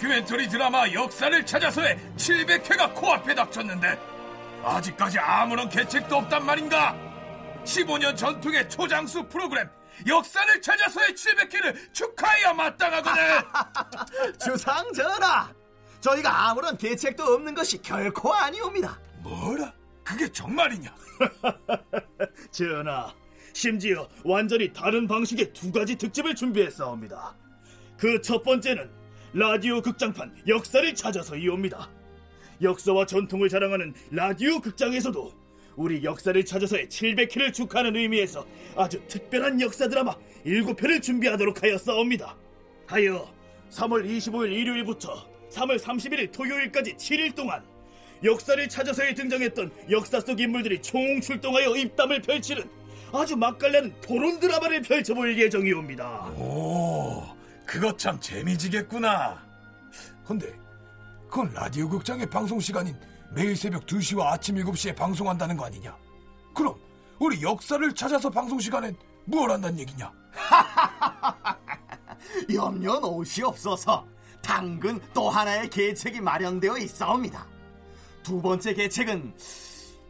[0.00, 3.98] 다큐멘터리 드라마 역사를 찾아서의 700회가 코앞에 닥쳤는데
[4.64, 6.96] 아직까지 아무런 계책도 없단 말인가?
[7.64, 9.68] 15년 전통의 초장수 프로그램
[10.06, 13.22] 역사를 찾아서의 700회를 축하해야 마땅하거든.
[14.42, 15.52] 주상 전하,
[16.00, 18.98] 저희가 아무런 계책도 없는 것이 결코 아니옵니다.
[19.18, 19.70] 뭐라?
[20.02, 20.94] 그게 정말이냐?
[22.50, 23.12] 전하,
[23.52, 27.36] 심지어 완전히 다른 방식의 두 가지 특집을 준비했사옵니다.
[27.98, 28.99] 그 첫 번째는
[29.32, 31.88] 라디오 극장판 역사를 찾아서이옵니다.
[32.62, 35.32] 역사와 전통을 자랑하는 라디오 극장에서도
[35.76, 38.44] 우리 역사를 찾아서의 700회를 축하하는 의미에서
[38.76, 42.36] 아주 특별한 역사 드라마 7회를 준비하도록 하였사옵니다.
[42.86, 43.32] 하여
[43.70, 47.62] 3월 25일 일요일부터 3월 31일 토요일까지 7일 동안
[48.24, 52.64] 역사를 찾아서에 등장했던 역사 속 인물들이 총 출동하여 입담을 펼치는
[53.12, 56.32] 아주 맛깔나는 토론 드라마를 펼쳐볼 예정이옵니다.
[56.36, 57.24] 오,
[57.70, 59.40] 그거 참 재미지겠구나.
[60.26, 60.58] 근데
[61.28, 62.98] 그건 라디오 극장의 방송 시간인
[63.32, 65.96] 매일 새벽 2시와 아침 7시에 방송한다는 거 아니냐?
[66.52, 66.74] 그럼
[67.20, 70.12] 우리 역사를 찾아서 방송 시간엔 뭘 한다는 얘기냐?
[72.52, 74.04] 염려 놓으시 없어서
[74.42, 77.46] 당근 또 하나의 계책이 마련되어 있사옵니다.
[78.24, 79.32] 두 번째 계책은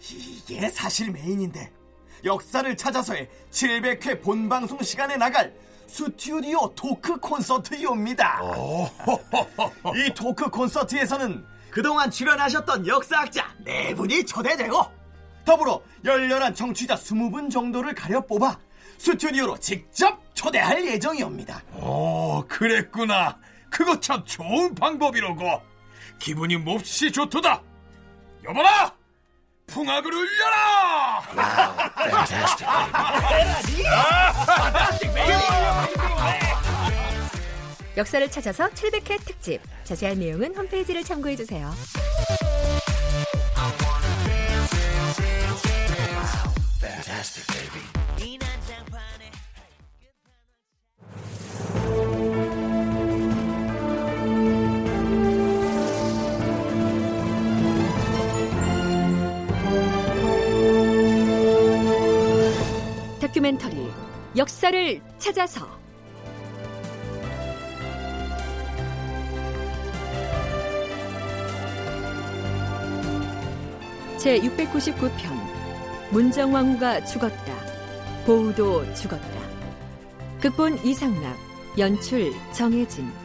[0.00, 1.70] 이게 사실 메인인데
[2.24, 5.55] 역사를 찾아서의 700회 본방송 시간에 나갈
[5.91, 8.41] 스튜디오 토크 콘서트이옵니다.
[9.96, 14.80] 이 토크 콘서트에서는 그동안 출연하셨던 역사학자 네 분이 초대되고
[15.44, 18.56] 더불어 열렬한 정취자 20분 정도를 가려 뽑아
[18.98, 21.62] 스튜디오로 직접 초대할 예정이옵니다.
[21.83, 23.38] 오, 그랬구나.
[23.68, 25.44] 그거 참 좋은 방법이로고.
[26.18, 27.62] 기분이 몹시 좋도다.
[28.44, 28.99] 여보라!
[29.70, 31.22] 풍악을 울려라!
[37.96, 39.60] 역사를 찾아서 700회 특집.
[39.84, 41.70] 자세한 내용은 홈페이지를 참고해 주세요.
[63.30, 63.89] 다큐멘터리
[64.36, 65.68] 역사를 찾아서
[74.19, 75.11] 제 699편
[76.11, 77.55] 문정왕후가 죽었다.
[78.27, 79.40] 보우도 죽었다.
[80.40, 81.36] 극본 이상락,
[81.79, 83.20] 연출 정혜진.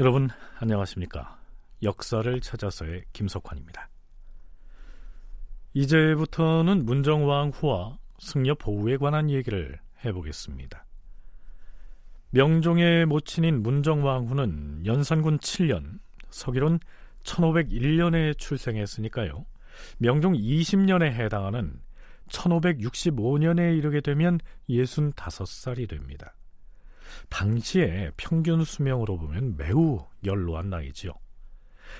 [0.00, 0.28] 여러분
[0.58, 1.38] 안녕하십니까?
[1.84, 3.88] 역사를 찾아서의 김석환입니다.
[5.72, 10.84] 이제부터는 문정왕 후와 승려 보우에 관한 얘기를 해보겠습니다.
[12.30, 16.80] 명종의 모친인 문정왕 후는 연산군 7년, 서기론
[17.22, 19.46] 1501년에 출생했으니까요.
[19.98, 21.80] 명종 20년에 해당하는
[22.30, 26.34] 1565년에 이르게 되면 65살이 됩니다.
[27.28, 31.12] 당시에 평균 수명으로 보면 매우 연로한 나이지요.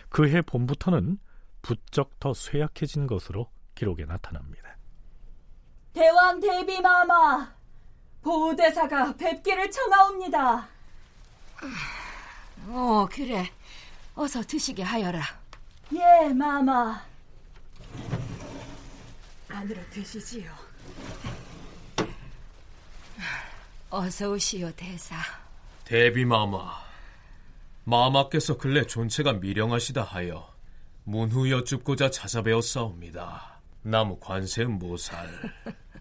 [0.09, 1.19] 그해 봄부터는
[1.63, 4.77] 부쩍 더 쇠약해진 것으로 기록에 나타납니다.
[5.93, 7.55] 대왕 대비마마
[8.23, 10.69] 보호대사가 뵙기를 청하옵니다.
[12.69, 13.51] 어 그래
[14.15, 15.23] 어서 드시게 하여라.
[15.93, 17.03] 예 마마
[19.49, 20.64] 안으로 드시지요.
[23.97, 25.15] 어서 오시오 대사.
[25.85, 26.83] 대비마마
[27.85, 30.53] 마마께서 근래 존체가 미령하시다 하여
[31.05, 33.61] 문후 여쭙고자 찾아뵈었사옵니다.
[33.83, 35.29] 나무 관세음 모살.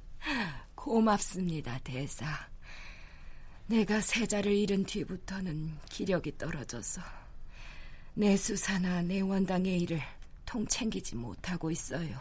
[0.74, 2.26] 고맙습니다 대사.
[3.68, 7.00] 내가 세자를 잃은 뒤부터는 기력이 떨어져서
[8.16, 10.02] 내 수사나 내 원당의 일을
[10.48, 12.20] 통 챙기지 못하고 있어요.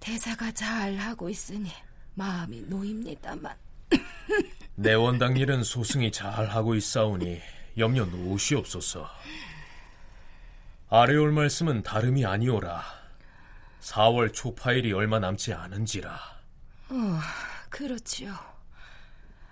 [0.00, 1.70] 대사가 잘 하고 있으니
[2.14, 3.65] 마음이 놓입니다만.
[4.74, 7.40] 내 원당 일은 소승이 잘 하고 있사오니
[7.78, 9.08] 염려 놓으시옵소서.
[10.88, 12.84] 아래 올 말씀은 다름이 아니오라.
[13.80, 16.10] 4월 초파일이 얼마 남지 않은지라.
[16.90, 17.20] 어,
[17.70, 18.34] 그렇지요.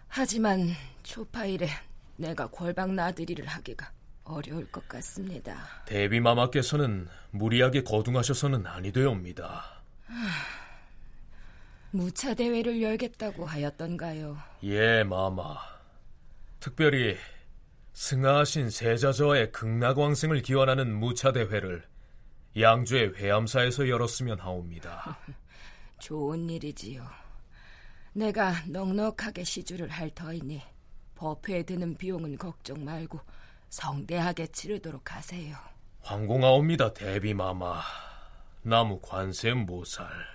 [0.08, 0.70] 하지만
[1.02, 1.68] 초파일에
[2.16, 3.90] 내가 골방 나들이를 하기가
[4.24, 5.56] 어려울 것 같습니다.
[5.86, 9.82] 대비마마께서는 무리하게 거둥하셔서는 아니되옵니다.
[11.94, 14.36] 무차 대회를 열겠다고 하였던가요?
[14.64, 15.56] 예, 마마.
[16.58, 17.16] 특별히
[17.92, 21.84] 승하하신 세자저하의 극락왕승을 기원하는 무차 대회를
[22.58, 25.16] 양주의 회암사에서 열었으면 하옵니다.
[26.00, 27.06] 좋은 일이지요.
[28.12, 30.62] 내가 넉넉하게 시주를 할 터이니
[31.14, 33.20] 법회에 드는 비용은 걱정 말고
[33.70, 35.56] 성대하게 치르도록 하세요.
[36.00, 37.82] 황공하옵니다, 대비마마.
[38.62, 40.33] 나무 관세 모살.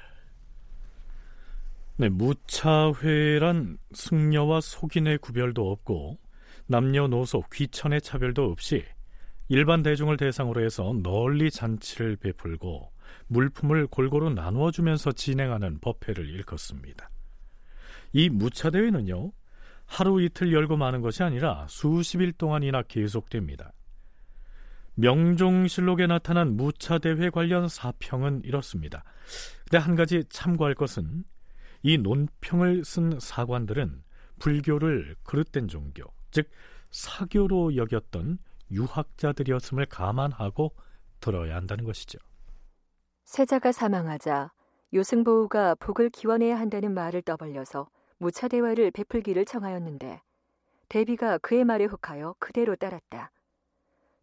[2.00, 6.18] 네, 무차회란 승려와 속인의 구별도 없고
[6.68, 8.86] 남녀노소 귀천의 차별도 없이
[9.50, 12.94] 일반 대중을 대상으로 해서 널리 잔치를 베풀고
[13.28, 17.10] 물품을 골고루 나누어 주면서 진행하는 법회를 일컫습니다.
[18.14, 19.34] 이 무차 대회는요,
[19.86, 23.74] 하루 이틀 열고 마는 것이 아니라 수십 일 동안이나 계속됩니다.
[24.96, 29.04] 명종실록에 나타난 무차 대회 관련 사평은 이렇습니다.
[29.66, 31.26] 근데 한 가지 참고할 것은
[31.82, 34.04] 이 논평을 쓴 사관들은
[34.40, 36.50] 불교를 그릇된 종교, 즉
[36.92, 38.40] 사교로 여겼던
[38.72, 40.76] 유학자들이었음을 감안하고
[41.20, 42.20] 들어야 한다는 것이죠.
[43.26, 44.52] 세자가 사망하자
[44.94, 50.22] 요승보우가 복을 기원해야 한다는 말을 떠벌려서 무차 대화를 베풀기를 청하였는데
[50.90, 53.32] 대비가 그의 말에 혹하여 그대로 따랐다.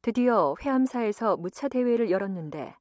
[0.03, 2.77] 드디어 회암사에서 무차 대회를 열었는데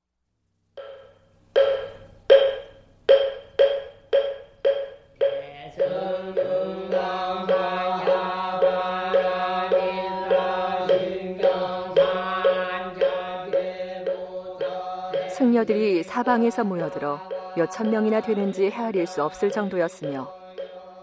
[15.36, 17.20] 승려들이 사방에서 모여들어
[17.58, 20.30] 몇 천 명이나 되는지 헤아릴 수 없을 정도였으며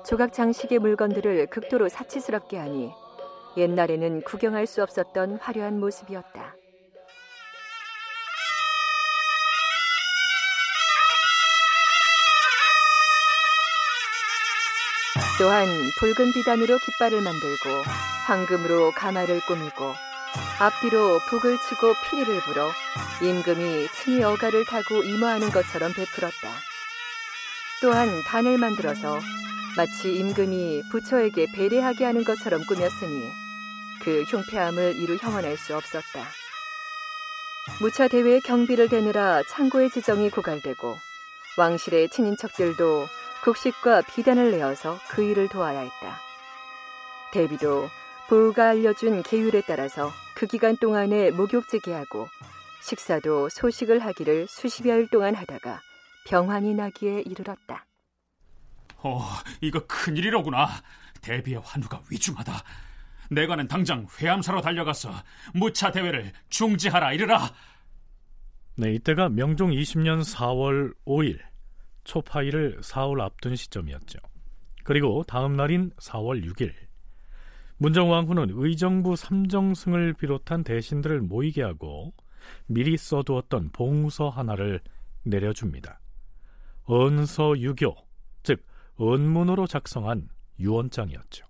[0.07, 2.91] 조각 장식의 물건들을 극도로 사치스럽게 하니
[3.57, 6.62] 옛날에는 구경할 수 없었던 화려한 모습이었다.
[15.43, 15.67] 또한
[15.99, 17.83] 붉은 비단으로 깃발을 만들고
[18.27, 19.93] 황금으로 가마를 꾸미고
[20.61, 22.71] 앞뒤로 북을 치고 피리를 불어
[23.21, 26.49] 임금이 친히 어가를 타고 임화하는 것처럼 베풀었다.
[27.81, 29.19] 또한 단을 만들어서
[29.77, 33.29] 마치 임금이 부처에게 배례하게 하는 것처럼 꾸몄으니
[34.01, 36.25] 그 흉패함을 이루 형언할 수 없었다.
[37.81, 41.01] 무차 대회 경비를 대느라 창고의 지정이 고갈되고
[41.59, 43.09] 왕실의 친인척들도
[43.45, 46.17] 곡식과 비단을 내어서 그 일을 도와야 했다.
[47.33, 47.89] 대비도
[48.29, 52.29] 부가 알려준 계율에 따라서 그 기간 동안에 목욕지게 하고
[52.83, 55.81] 식사도 소식을 하기를 수십여일 동안 하다가
[56.27, 57.85] 병환이 나기에 이르렀다.
[58.99, 59.21] 어,
[59.61, 60.69] 이거 큰일이로구나.
[61.21, 62.53] 대비의 환우가 위중하다.
[63.31, 65.13] 내가는 당장 회암사로 달려가서
[65.55, 67.51] 무차 대회를 중지하라 이르라.
[68.77, 71.41] 네, 이때가 명종 20년 4월 5일
[72.05, 74.19] 초파일을 사흘 앞둔 시점이었죠.
[74.85, 76.73] 그리고 다음 날인 4월 6일
[77.79, 82.13] 문정왕후는 의정부 삼정승을 비롯한 대신들을 모이게 하고
[82.67, 84.81] 미리 써두었던 봉서 하나를
[85.25, 86.01] 내려줍니다.
[86.85, 87.95] 언서 유교,
[88.43, 88.65] 즉
[88.97, 90.29] 언문으로 작성한
[90.59, 91.47] 유언장이었죠.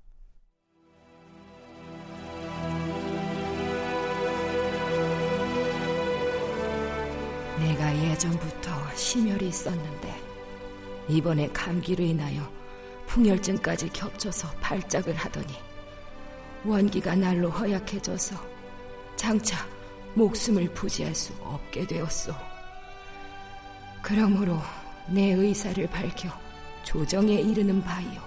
[7.58, 10.21] 내가 예전부터 심혈이 있었는데
[11.12, 12.50] 이번에 감기로 인하여
[13.06, 15.54] 풍열증까지 겹쳐서 발작을 하더니
[16.64, 18.34] 원기가 날로 허약해져서
[19.16, 19.66] 장차
[20.14, 22.32] 목숨을 부지할 수 없게 되었소.
[24.02, 24.58] 그러므로
[25.08, 26.30] 내 의사를 밝혀
[26.82, 28.20] 조정에 이르는 바이오.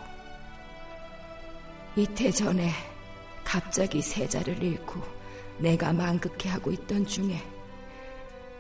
[1.95, 2.71] 이태 전에
[3.43, 5.01] 갑자기 세자를 잃고
[5.57, 7.41] 내가 만극해 하고 있던 중에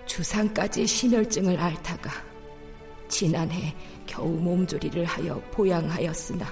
[0.07, 2.34] 주상까지 신혈증을 앓다가
[3.07, 6.45] 지난해 겨우 몸조리를 하여 보양하였으나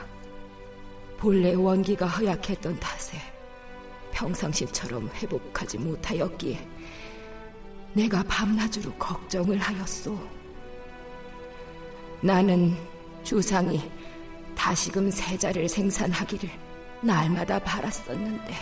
[1.17, 3.17] 본래 원기가 허약했던 탓에
[4.11, 6.67] 평상시처럼 회복하지 못하였기에
[7.93, 10.17] 내가 밤낮으로 걱정을 하였소.
[12.21, 12.75] 나는
[13.23, 13.81] 주상이
[14.55, 16.49] 다시금 세자를 생산하기를
[17.01, 18.53] 날마다 바랐었는데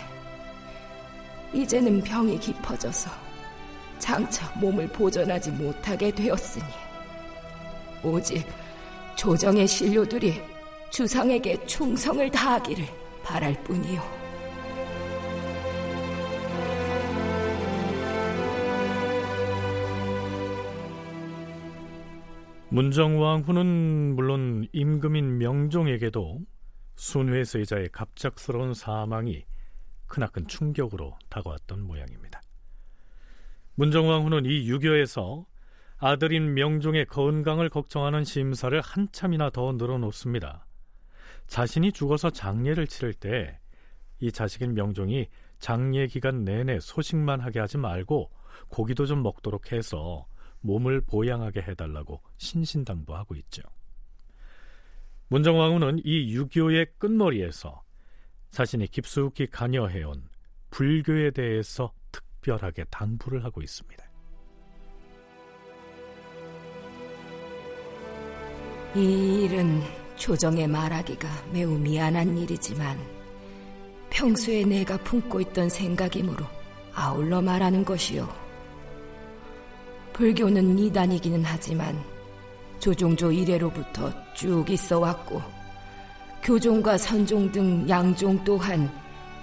[1.52, 3.10] 이제는 병이 깊어져서
[3.98, 6.64] 장차 몸을 보존하지 못하게 되었으니
[8.04, 8.46] 오직
[9.16, 10.40] 조정의 신료들이
[10.90, 12.84] 주상에게 충성을 다하기를
[13.22, 14.22] 바랄 뿐이요.
[22.70, 26.40] 문정왕후는 물론 임금인 명종에게도
[26.96, 29.44] 순회 세자의 갑작스러운 사망이
[30.06, 32.40] 크나큰 충격으로 다가왔던 모양입니다.
[33.74, 35.44] 문정왕후는 이 유교에서
[36.04, 40.66] 아들인 명종의 건강을 걱정하는 심사를 한참이나 더 늘어놓습니다.
[41.46, 43.62] 자신이 죽어서 장례를 치를 때
[44.22, 45.28] 이 자식인 명종이
[45.58, 48.30] 장례 기간 내내 소식만 하게 하지 말고
[48.68, 50.26] 고기도 좀 먹도록 해서
[50.60, 53.62] 몸을 보양하게 해달라고 신신당부하고 있죠.
[55.26, 57.82] 문정왕후는 이 유교의 끝머리에서
[58.50, 60.28] 자신이 깊숙이 관여해온
[60.70, 64.11] 불교에 대해서 특별하게 당부를 하고 있습니다.
[68.94, 69.82] 이 일은
[70.16, 72.98] 조정에 말하기가 매우 미안한 일이지만
[74.10, 76.44] 평소에 내가 품고 있던 생각이므로
[76.94, 78.28] 아울러 말하는 것이요.
[80.12, 81.98] 불교는 이단이기는 하지만
[82.78, 85.40] 조종조 이래로부터 쭉 있어 왔고
[86.42, 88.92] 교종과 선종 등 양종 또한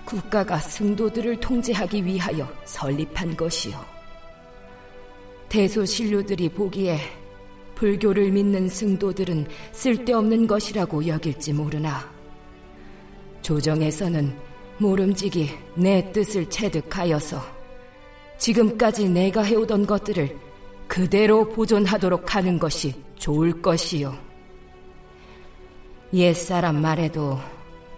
[0.06, 3.84] 국가가 승도들을 통제하기 위하여 설립한 것이요.
[5.50, 7.19] 대소신료들이 보기에
[7.80, 12.12] 불교를 믿는 승도들은 쓸데없는 것이라고 여길지 모르나
[13.42, 14.36] 조정에서는
[14.80, 17.42] 모름지기 내 뜻을 체득하여서
[18.38, 20.38] 지금까지 내가 해오던 것들을
[20.90, 24.14] 그대로 보존하도록 하는 것이 좋을 것이요.
[26.14, 27.40] 옛사람 말에도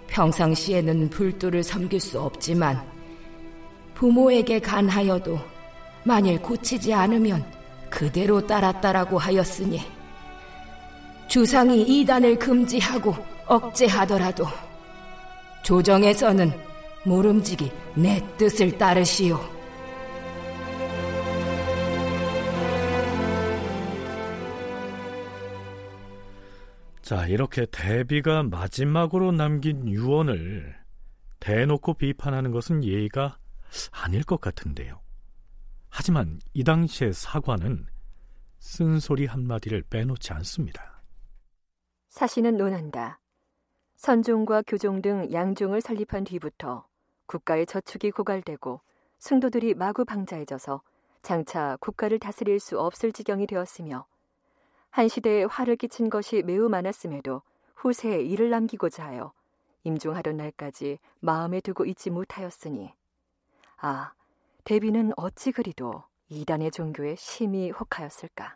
[0.07, 2.79] 평상시에는 불도를 섬길 수 없지만
[3.95, 5.39] 부모에게 간하여도
[6.03, 7.60] 만일 고치지 않으면
[7.91, 9.81] 그대로 따랐다라고 하였으니
[11.27, 13.13] 주상이 이단을 금지하고
[13.45, 14.45] 억제하더라도
[15.63, 16.51] 조정에서는
[17.05, 19.39] 모름지기 내 뜻을 따르시오.
[27.01, 30.75] 자, 이렇게 대비가 마지막으로 남긴 유언을
[31.41, 33.37] 대놓고 비판하는 것은 예의가
[33.91, 35.00] 아닐 것 같은데요.
[35.91, 37.85] 하지만 이 당시의 사과는
[38.59, 41.03] 쓴소리 한마디를 빼놓지 않습니다.
[42.07, 43.19] 사신은 논한다.
[43.97, 46.87] 선종과 교종 등 양종을 설립한 뒤부터
[47.27, 48.81] 국가의 저축이 고갈되고
[49.19, 50.81] 승도들이 마구 방자해져서
[51.21, 54.07] 장차 국가를 다스릴 수 없을 지경이 되었으며
[54.89, 57.41] 한 시대에 화를 끼친 것이 매우 많았음에도
[57.75, 59.33] 후세에 이를 남기고자 하여
[59.83, 62.93] 임종하던 날까지 마음에 두고 있지 못하였으니
[63.77, 64.13] 아
[64.63, 68.55] 대비는 어찌 그리도 이단의 종교에 심히 혹하였을까?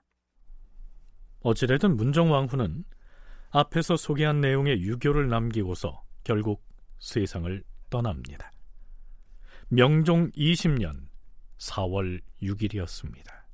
[1.41, 2.85] 어찌되든 문정왕후는
[3.51, 6.63] 앞에서 소개한 내용의 유교를 남기고서 결국
[6.99, 8.51] 세상을 떠납니다.
[9.69, 11.07] 명종 20년
[11.57, 13.44] 4월 6일이었습니다.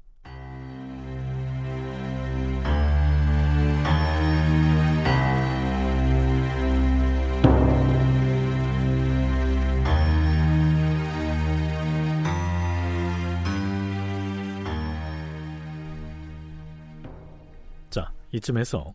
[18.31, 18.93] 이쯤에서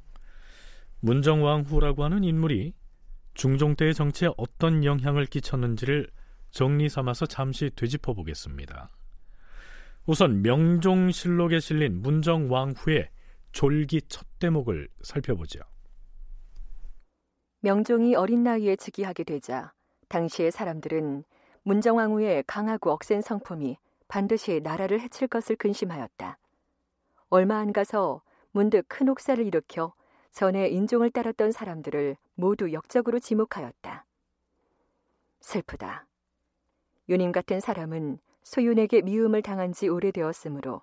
[1.01, 2.75] 문정왕후라고 하는 인물이
[3.35, 6.11] 중종 때의 정치에 어떤 영향을 끼쳤는지를
[6.51, 8.91] 정리 삼아서 잠시 되짚어 보겠습니다.
[10.07, 13.11] 우선 명종실록에 실린 문정왕후의
[13.53, 15.61] 졸기 첫 대목을 살펴보죠.
[17.61, 19.73] 명종이 어린 나이에 즉위하게 되자
[20.09, 21.25] 당시의 사람들은
[21.65, 23.77] 문정왕후의 강하고 억센 성품이
[24.09, 26.39] 반드시 나라를 해칠 것을 근심하였다.
[27.29, 28.23] 얼마 안 가서
[28.57, 29.93] 문득 큰 옥사를 일으켜
[30.33, 34.07] 전에 인종을 따랐던 사람들을 모두 역적으로 지목하였다.
[35.43, 36.07] 슬프다.
[37.11, 40.81] 유님 같은 사람은 소윤에게 미움을 당한 지 오래되었으므로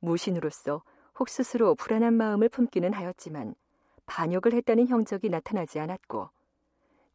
[0.00, 0.82] 무신으로서
[1.18, 3.54] 혹 스스로 불안한 마음을 품기는 하였지만
[4.04, 6.28] 반역을 했다는 형적이 나타나지 않았고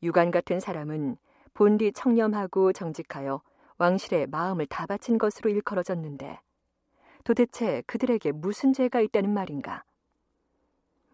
[0.01, 1.17] 유관 같은 사람은
[1.53, 3.43] 본디 청렴하고 정직하여
[3.77, 6.39] 왕실에 마음을 다 바친 것으로 일컬어졌는데
[7.23, 9.83] 도대체 그들에게 무슨 죄가 있다는 말인가?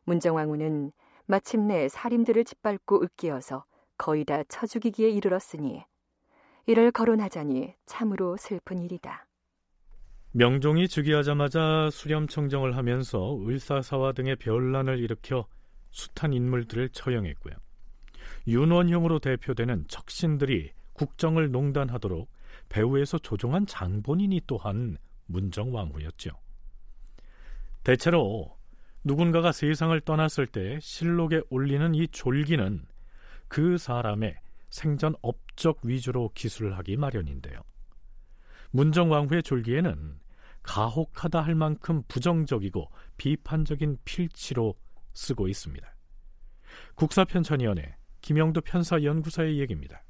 [0.08, 0.94] 문정왕후는
[1.26, 3.66] 마침내 사림들을 짓밟고 으깨어서
[3.98, 5.84] 거의 다 쳐죽이기에 이르렀으니
[6.66, 9.28] 이를 거론하자니 참으로 슬픈 일이다.
[10.32, 15.46] 명종이 즉위하자마자 수렴청정을 하면서 을사사화 등의 변란을 일으켜
[15.92, 17.56] 숱한 인물들을 처형했고요.
[18.48, 22.30] 윤원형으로 대표되는 척신들이 국정을 농단하도록
[22.70, 26.32] 배후에서 조종한 장본인이 또한 문정왕후였죠.
[27.84, 28.57] 대체로
[29.08, 32.86] 누군가가 세상을 떠났을 때 실록에 올리는 이 졸기는
[33.48, 34.36] 그 사람의
[34.70, 37.62] 생전 업적 위주로 기술을 하기 마련인데요.
[38.72, 40.20] 문정왕후의 졸기에는
[40.62, 44.76] 가혹하다 할 만큼 부정적이고 비판적인 필치로
[45.14, 45.88] 쓰고 있습니다.
[46.96, 50.04] 국사편찬위원회 김영도 편사연구사의 얘기입니다.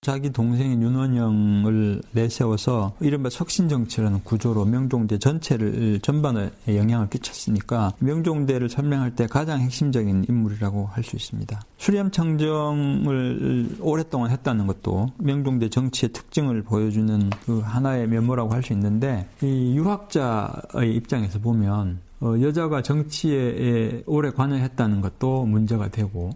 [0.00, 9.26] 자기 동생인 윤원영을 내세워서 이른바 척신정치라는 구조로 명종대 전체를 전반에 영향을 끼쳤으니까 명종대를 설명할 때
[9.26, 11.60] 가장 핵심적인 인물이라고 할 수 있습니다.
[11.78, 19.76] 수렴청정을 오랫동안 했다는 것도 명종대 정치의 특징을 보여주는 그 하나의 면모라고 할 수 있는데 이
[19.76, 26.30] 유학자의 입장에서 보면 어, 여자가 정치에 오래 관여했다는 것도 문제가 되고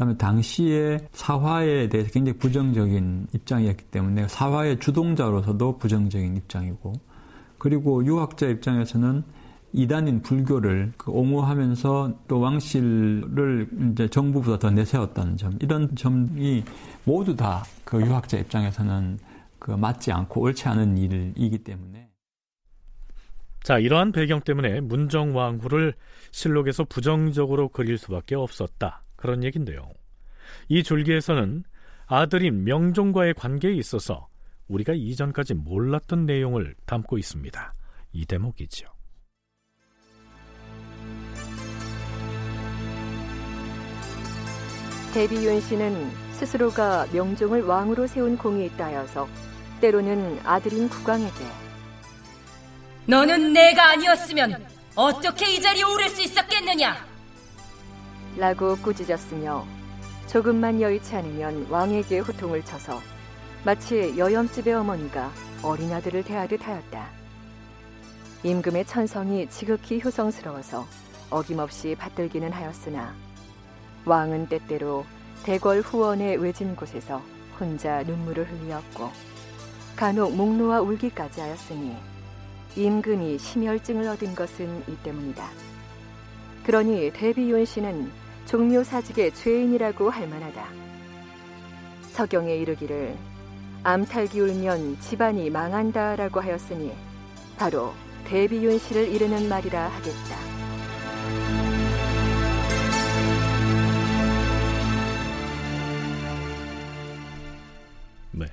[0.00, 6.94] 그다음에 당시에 사화에 대해서 굉장히 부정적인 입장이었기 때문에 사화의 주동자로서도 부정적인 입장이고
[7.58, 9.22] 그리고 유학자 입장에서는
[9.74, 16.64] 이단인 불교를 그 옹호하면서 또 왕실을 이제 정부보다 더 내세웠다는 점 이런 점이
[17.04, 19.18] 모두 다 그 유학자 입장에서는
[19.58, 22.08] 그 맞지 않고 옳지 않은 일이기 때문에.
[23.64, 25.92] 자 이러한 배경 때문에 문정왕후를
[26.30, 29.92] 실록에서 부정적으로 그릴 수밖에 없었다 그런 얘긴데요.
[30.68, 31.62] 이 줄기에서는
[32.06, 34.28] 아들인 명종과의 관계에 있어서
[34.66, 37.72] 우리가 이전까지 몰랐던 내용을 담고 있습니다.
[38.12, 38.86] 이 대목이죠.
[45.12, 49.28] 대비윤 씨는 스스로가 명종을 왕으로 세운 공이 있다 하여서
[49.80, 51.44] 때로는 아들인 국왕에게
[53.06, 57.09] 너는 내가 아니었으면 어떻게 이 자리에 오를 수 있었겠느냐?
[58.36, 59.66] 라고 꾸짖었으며
[60.26, 63.00] 조금만 여의치 않으면 왕에게 호통을 쳐서
[63.64, 65.30] 마치 여염집의 어머니가
[65.62, 67.06] 어린 아들을 대하듯 하였다.
[68.42, 70.86] 임금의 천성이 지극히 효성스러워서
[71.28, 73.14] 어김없이 받들기는 하였으나
[74.06, 75.04] 왕은 때때로
[75.42, 77.20] 대궐 후원의 외진 곳에서
[77.58, 79.10] 혼자 눈물을 흘리었고
[79.96, 81.96] 간혹 목 놓아 울기까지 하였으니
[82.76, 85.69] 임금이 심혈증을 얻은 것은 이 때문이다.
[86.70, 88.12] 그러니 대비윤 씨는
[88.46, 90.68] 종묘 사직의 죄인이라고 할 만하다.
[92.12, 93.16] 서경에 이르기를
[93.82, 96.92] 암탈기 울면 집안이 망한다라고 하였으니
[97.56, 97.92] 바로
[98.24, 100.36] 대비윤 씨를 이르는 말이라 하겠다.
[108.30, 108.46] 네.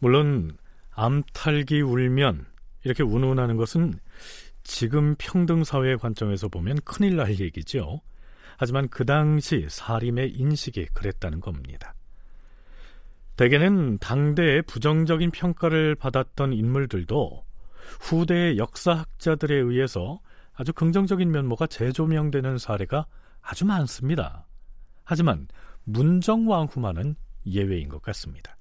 [0.00, 0.56] 물론
[0.90, 2.46] 암탈기 울면
[2.82, 3.94] 이렇게 운운하는 것은
[4.64, 8.00] 지금 평등사회의 관점에서 보면 큰일 날 얘기죠.
[8.56, 11.94] 하지만 그 당시 사림의 인식이 그랬다는 겁니다.
[13.36, 17.44] 대개는 당대의 부정적인 평가를 받았던 인물들도
[18.00, 20.20] 후대의 역사학자들에 의해서
[20.54, 23.06] 아주 긍정적인 면모가 재조명되는 사례가
[23.42, 24.46] 아주 많습니다.
[25.04, 25.48] 하지만
[25.84, 28.56] 문정왕후만은 예외인 것 같습니다.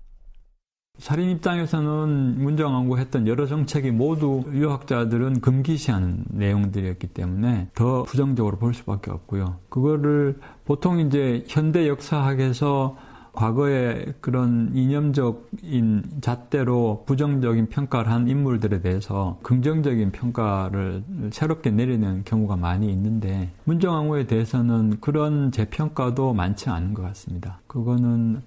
[1.00, 9.10] 살인 입장에서는 문정왕후 했던 여러 정책이 모두 유학자들은 금기시하는 내용들이었기 때문에 더 부정적으로 볼 수밖에
[9.10, 9.58] 없고요.
[9.70, 12.96] 그거를 보통 이제 현대 역사학에서
[13.34, 22.92] 과거에 그런 이념적인 잣대로 부정적인 평가를 한 인물들에 대해서 긍정적인 평가를 새롭게 내리는 경우가 많이
[22.94, 27.60] 있는데 문정왕후에 대해서는 그런 재평가도 많지 않은 것 같습니다.
[27.66, 28.44] 그거는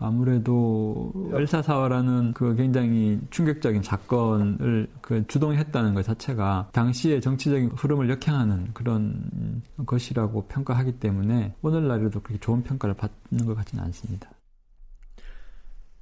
[0.00, 9.62] 아무래도 열사사화라는 그 굉장히 충격적인 사건을 그 주동했다는 것 자체가 당시의 정치적인 흐름을 역행하는 그런
[9.84, 14.30] 것이라고 평가하기 때문에 오늘날에도 그렇게 좋은 평가를 받는 것 같지는 않습니다.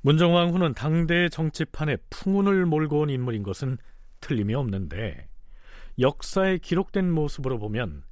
[0.02, 3.78] 문정왕 후는 당대의 정치판에 풍운을 몰고 온 인물인 것은
[4.20, 5.28] 틀림이 없는데
[5.98, 8.04] 역사에 기록된 모습으로 보면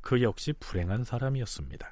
[0.00, 1.90] 그 역시 불행한 사람이었습니다.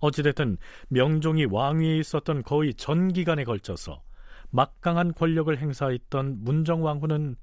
[0.00, 0.58] 어찌됐든
[0.88, 4.02] 명종이 왕위에 있었던 거의 전 기간에 걸쳐서
[4.50, 7.36] 막강한 권력을 행사했던 문정왕후는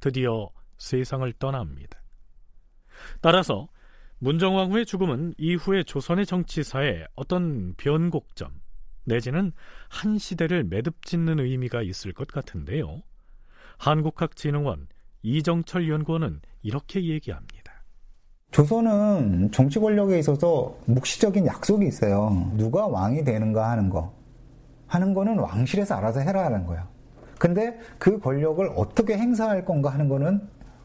[0.00, 2.02] 드디어 세상을 떠납니다.
[3.20, 3.68] 따라서
[4.18, 8.60] 문정왕후의 죽음은 이후의 조선의 정치사에 어떤 변곡점
[9.04, 9.52] 내지는
[9.88, 13.02] 한 시대를 매듭짓는 의미가 있을 것 같은데요.
[13.78, 14.88] 한국학진흥원
[15.22, 17.61] 이정철 연구원은 이렇게 얘기합니다.
[18.52, 22.50] 조선은 정치 권력에 있어서 묵시적인 약속이 있어요.
[22.54, 24.12] 누가 왕이 되는가 하는 거.
[24.86, 26.82] 하는 거는 왕실에서 알아서 해라 하는 거예요.
[27.38, 30.42] 근데 그 권력을 어떻게 행사할 건가 하는 거는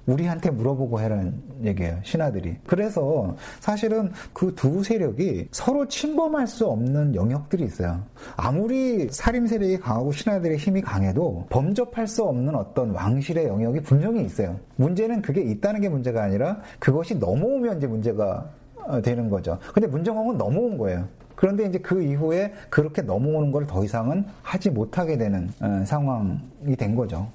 [0.07, 1.99] 우리한테 물어보고 해라는 얘기예요.
[2.03, 2.57] 신하들이.
[2.65, 8.01] 그래서 사실은 그 두 세력이 서로 침범할 수 없는 영역들이 있어요.
[8.35, 14.57] 아무리 살림 세력이 강하고 신하들의 힘이 강해도 범접할 수 없는 어떤 왕실의 영역이 분명히 있어요.
[14.77, 19.59] 문제는 그게 있다는 게 문제가 아니라 그것이 넘어오면 이제 문제가 어, 되는 거죠.
[19.73, 21.05] 근데 문정왕은 넘어온 거예요.
[21.35, 26.95] 그런데 이제 그 이후에 그렇게 넘어오는 걸 더 이상은 하지 못하게 되는 어, 상황이 된
[26.95, 27.27] 거죠.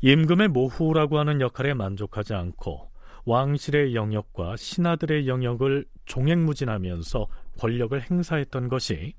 [0.00, 2.90] 임금의 모후라고 하는 역할에 만족하지 않고
[3.24, 7.26] 왕실의 영역과 신하들의 영역을 종횡무진하면서
[7.58, 9.14] 권력을 행사했던 것이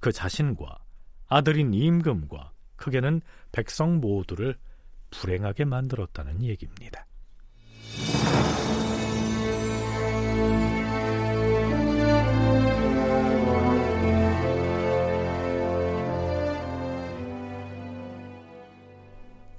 [0.00, 0.78] 그 자신과
[1.28, 4.56] 아들인 임금과 크게는 백성 모두를
[5.10, 7.06] 불행하게 만들었다는 얘기입니다.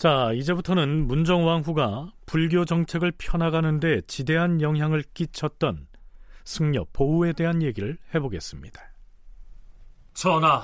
[0.04, 5.88] 자, 이제부터는 문정왕후가 불교 정책을 펴나가는 데 지대한 영향을 끼쳤던
[6.44, 8.82] 승려 보우에 대한 얘기를 해보겠습니다.
[10.14, 10.62] 전하,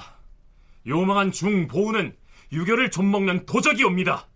[0.85, 2.17] 요망한 중보우는
[2.51, 4.27] 유교를 좀먹는 도적이옵니다.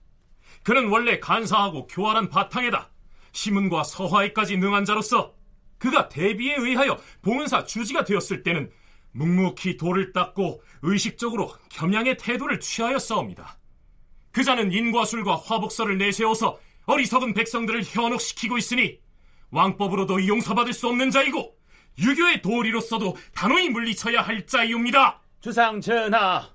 [0.64, 2.90] 그는 원래 간사하고 교활한 바탕에다
[3.34, 5.34] 시문과 서화에까지 능한 자로서
[5.80, 8.72] 그가 대비에 의하여 봉은사 주지가 되었을 때는
[9.12, 13.58] 묵묵히 돌을 닦고 의식적으로 겸양의 태도를 취하여 싸웁니다.
[14.34, 19.00] 그 자는 인과술과 화복서를 내세워서 어리석은 백성들을 현혹시키고 있으니
[19.52, 21.56] 왕법으로도 용서받을 수 없는 자이고
[22.00, 25.22] 유교의 도리로서도 단호히 물리쳐야 할 자이옵니다.
[25.40, 26.50] 주상 전하,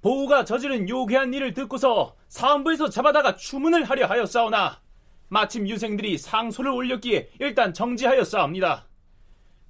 [0.00, 4.80] 보우가 저지른 요괴한 일을 듣고서 사헌부에서 잡아다가 추문을 하려 하였사오나
[5.26, 8.86] 마침 유생들이 상소를 올렸기에 일단 정지하였사옵니다.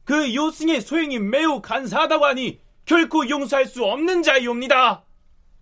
[0.05, 5.05] 그 요승의 소행이 매우 간사하다고 하니 결코 용서할 수 없는 자이옵니다.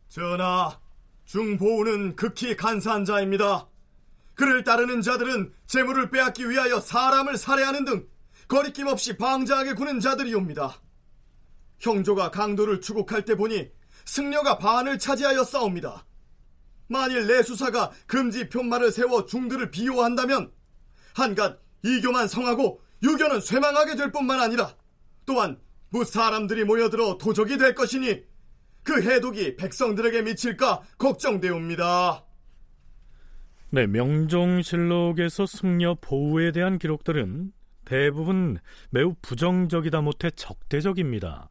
[0.09, 0.79] 전하,
[1.27, 3.69] 중보우는 극히 간사한 자입니다.
[4.35, 8.09] 그를 따르는 자들은 재물을 빼앗기 위하여 사람을 살해하는 등
[8.49, 10.81] 거리낌 없이 방자하게 구는 자들이옵니다.
[11.81, 13.71] 형조가 강도를 추국할 때 보니
[14.05, 16.07] 승려가 반을 차지하여 싸웁니다.
[16.89, 20.53] 만일 내수사가 금지 편말을 세워 중들을 비호한다면
[21.15, 24.77] 한갓 이교만 성하고 유교는 쇠망하게 될 뿐만 아니라
[25.25, 25.59] 또한
[25.89, 28.23] 무사람들이 모여들어 도적이 될 것이니
[28.87, 32.25] 그 해독이 백성들에게 미칠까 걱정되옵니다.
[33.71, 37.53] 네, 명종실록에서 승려 보우에 대한 기록들은
[37.85, 38.59] 대부분
[38.91, 41.51] 매우 부정적이다 못해 적대적입니다.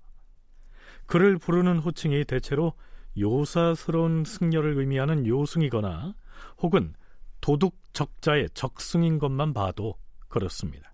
[1.08, 2.74] 그를 부르는 호칭이 대체로
[3.19, 6.15] 요사스러운 승려를 의미하는 요승이거나
[6.62, 6.93] 혹은
[7.41, 9.95] 도둑 적자의 적승인 것만 봐도
[10.30, 10.93] 그렇습니다.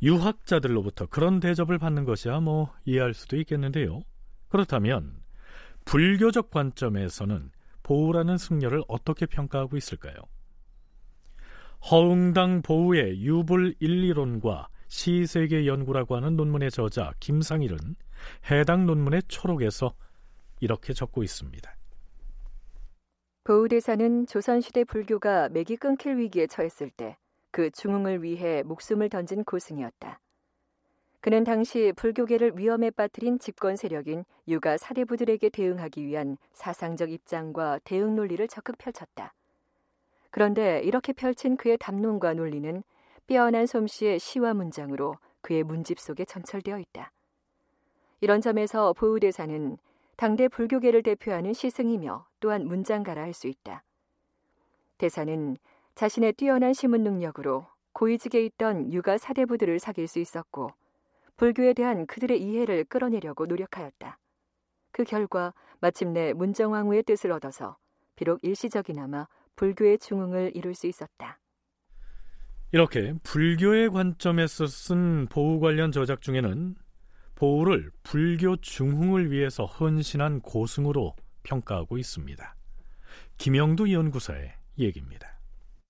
[0.00, 4.02] 유학자들로부터 그런 대접을 받는 것이야 뭐 이해할 수도 있겠는데요.
[4.48, 5.22] 그렇다면
[5.84, 7.50] 불교적 관점에서는
[7.82, 10.16] 보우라는 승려를 어떻게 평가하고 있을까요?
[11.90, 17.78] 허응당 보우의 유불 일리론과 시세계 연구라고 하는 논문의 저자 김상일은
[18.50, 19.94] 해당 논문의 초록에서
[20.60, 21.76] 이렇게 적고 있습니다.
[23.44, 27.16] 보우대사는 조선시대 불교가 맥이 끊길 위기에 처했을 때
[27.56, 30.20] 그 중흥을 위해 목숨을 던진 고승이었다.
[31.20, 38.46] 그는 당시 불교계를 위험에 빠뜨린 집권 세력인 유가 사대부들에게 대응하기 위한 사상적 입장과 대응 논리를
[38.48, 39.34] 적극 펼쳤다.
[40.30, 42.82] 그런데 이렇게 펼친 그의 담론과 논리는
[43.26, 47.10] 빼어난 솜씨의 시와 문장으로 그의 문집 속에 점철되어 있다.
[48.20, 49.78] 이런 점에서 보우대사는
[50.16, 53.82] 당대 불교계를 대표하는 시승이며 또한 문장가라 할 수 있다.
[54.98, 55.56] 대사는
[55.94, 60.70] 자신의 뛰어난 시문 능력으로 고위직에 있던 유가 사대부들을 사귈 수 있었고
[61.36, 64.18] 불교에 대한 그들의 이해를 끌어내려고 노력하였다.
[64.92, 67.76] 그 결과 마침내 문정왕후의 뜻을 얻어서
[68.16, 71.38] 비록 일시적이나마 불교의 중흥을 이룰 수 있었다.
[72.72, 76.74] 이렇게 불교의 관점에서 쓴 보우 관련 저작 중에는
[77.34, 82.56] 보우를 불교 중흥을 위해서 헌신한 고승으로 평가하고 있습니다.
[83.36, 85.35] 김영두 연구소의 얘기입니다.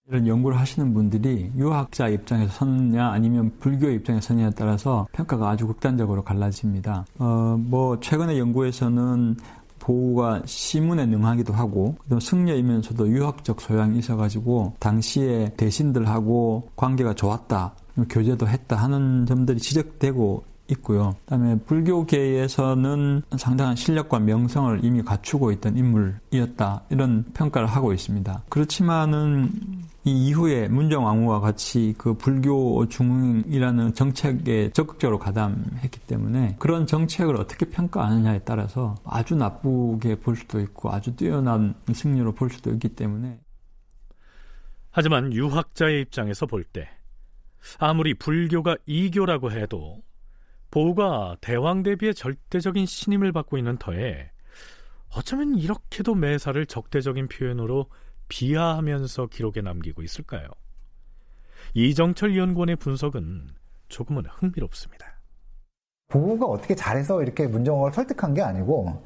[0.09, 6.23] 이런 연구를 하시는 분들이 유학자 입장에서 서느냐 아니면 불교 입장에서 서느냐에 따라서 평가가 아주 극단적으로
[6.23, 7.07] 갈라집니다.
[7.19, 9.37] 어, 뭐 최근의 연구에서는
[9.81, 17.75] 보우가 시문에 능하기도 하고 그다음 승려이면서도 유학적 소양이 있어가지고 당시에 대신들하고 관계가 좋았다
[18.09, 21.15] 교제도 했다 하는 점들이 지적되고 있고요.
[21.25, 28.43] 그다음에 불교계에서는 상당한 실력과 명성을 이미 갖추고 있던 인물이었다 이런 평가를 하고 있습니다.
[28.49, 29.51] 그렇지만은
[30.07, 38.39] 이 이후에 문정왕후와 같이 그 불교 중흥이라는 정책에 적극적으로 가담했기 때문에 그런 정책을 어떻게 평가하느냐에
[38.45, 43.41] 따라서 아주 나쁘게 볼 수도 있고 아주 뛰어난 승리로 볼 수도 있기 때문에.
[44.93, 46.89] 하지만 유학자의 입장에서 볼 때
[47.81, 50.05] 아무리 불교가 이교라고 해도
[50.71, 54.31] 보우가 대왕 대비의 절대적인 신임을 받고 있는 터에
[55.17, 57.91] 어쩌면 이렇게도 매사를 적대적인 표현으로
[58.29, 60.49] 비하하면서 기록에 남기고 있을까요?
[61.75, 63.49] 이정철 연구원의 분석은
[63.89, 65.07] 조금은 흥미롭습니다.
[66.09, 69.03] 보우가 어떻게 잘해서 이렇게 문정왕을 설득한 게 아니고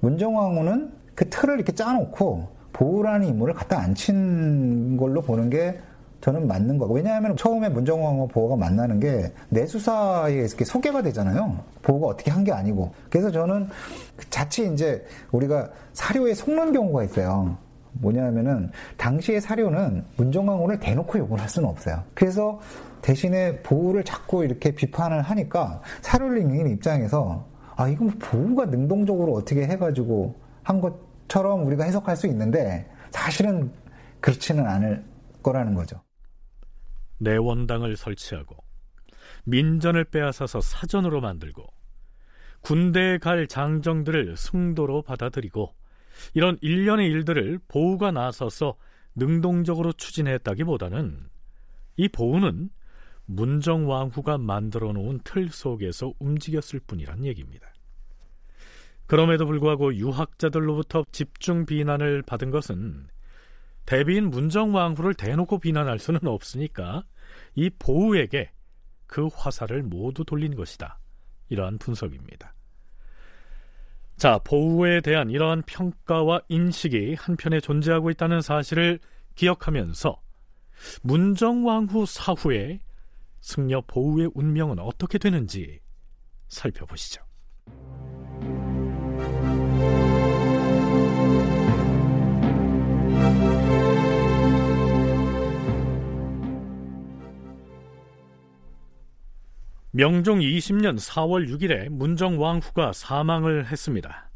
[0.00, 5.80] 문정왕후는 그 틀을 이렇게 짜놓고 보우라는 인물을 갖다 앉힌 걸로 보는 게
[6.20, 11.62] 저는 맞는 거고 왜냐하면 처음에 문정왕후 보호가 만나는 게 내 수사에 이렇게 소개가 되잖아요.
[11.82, 13.68] 보호가 어떻게 한 게 아니고 그래서 저는
[14.30, 17.56] 자칫 이제 우리가 사료에 속는 경우가 있어요.
[17.94, 22.02] 뭐냐면은 당시의 사료는 문정왕후를 대놓고 욕을 할 수는 없어요.
[22.14, 22.60] 그래서
[23.02, 29.66] 대신에 보호를 자꾸 이렇게 비판을 하니까 사료를 읽는 입장에서 아 이건 뭐 보호가 능동적으로 어떻게
[29.66, 33.72] 해가지고 한 것처럼 우리가 해석할 수 있는데 사실은
[34.20, 35.04] 그렇지는 않을
[35.42, 36.00] 거라는 거죠.
[37.18, 38.56] 내원당을 설치하고
[39.44, 41.66] 민전을 빼앗아서 사전으로 만들고
[42.62, 45.74] 군대에 갈 장정들을 승도로 받아들이고
[46.34, 48.76] 이런 일련의 일들을 보우가 나서서
[49.14, 51.28] 능동적으로 추진했다기보다는
[51.96, 52.70] 이 보우는
[53.26, 57.72] 문정왕후가 만들어 놓은 틀 속에서 움직였을 뿐이란 얘기입니다.
[59.06, 63.08] 그럼에도 불구하고 유학자들로부터 집중 비난을 받은 것은
[63.86, 67.04] 대비인 문정왕후를 대놓고 비난할 수는 없으니까
[67.54, 68.50] 이 보우에게
[69.06, 70.98] 그 화살을 모두 돌린 것이다.
[71.50, 72.53] 이러한 분석입니다.
[74.16, 79.00] 자, 보우에 대한 이러한 평가와 인식이 한편에 존재하고 있다는 사실을
[79.34, 80.20] 기억하면서
[81.02, 82.80] 문정왕후 사후에
[83.40, 85.80] 승려 보우의 운명은 어떻게 되는지
[86.48, 87.22] 살펴보시죠.
[99.96, 104.28] 명종 20년 4월 6일에 문정왕후가 사망을 했습니다.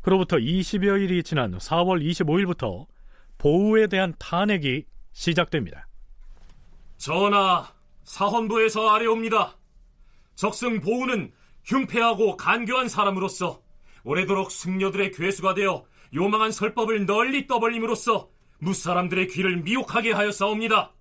[0.00, 2.86] 그로부터 20여 일이 지난 4월 25일부터
[3.36, 5.86] 보우에 대한 탄핵이 시작됩니다.
[6.96, 7.70] 전하,
[8.04, 9.58] 사헌부에서 아래옵니다.
[10.36, 11.32] 적승 보우는
[11.64, 13.60] 흉패하고 간교한 사람으로서
[14.04, 20.94] 오래도록 승려들의 괴수가 되어 요망한 설법을 널리 떠벌림으로써 무사람들의 귀를 미혹하게 하였사옵니다.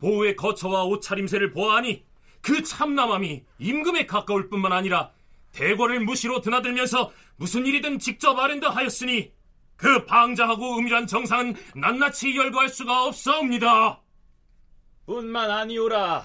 [0.00, 2.04] 보우의 거처와 옷차림새를 보아하니
[2.42, 5.12] 그 참남함이 임금에 가까울 뿐만 아니라
[5.52, 9.32] 대궐을 무시로 드나들면서 무슨 일이든 직접 아랜다 하였으니
[9.76, 14.00] 그 방자하고 음일한 정상은 낱낱이 열거할 수가 없사옵니다.
[15.06, 16.24] 뿐만 아니오라.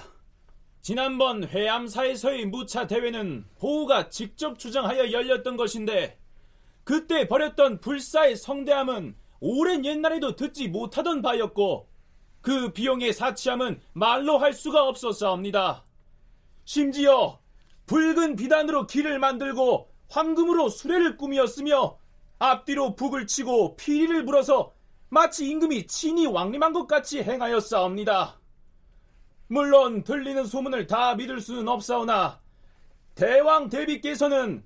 [0.82, 6.20] 지난번 회암사에서의 무차 대회는 보우가 직접 주장하여 열렸던 것인데
[6.84, 11.90] 그때 벌였던 불사의 성대함은 오랜 옛날에도 듣지 못하던 바였고
[12.42, 15.87] 그 비용의 사치함은 말로 할 수가 없었사옵니다.
[16.68, 17.40] 심지어
[17.86, 21.98] 붉은 비단으로 길을 만들고 황금으로 수레를 꾸미었으며
[22.40, 24.74] 앞뒤로 북을 치고 피리를 불어서
[25.08, 28.42] 마치 임금이 친히 왕림한 것 같이 행하였사옵니다.
[29.48, 32.42] 물론 들리는 소문을 다 믿을 수는 없사오나
[33.16, 34.62] 대왕 대비께서는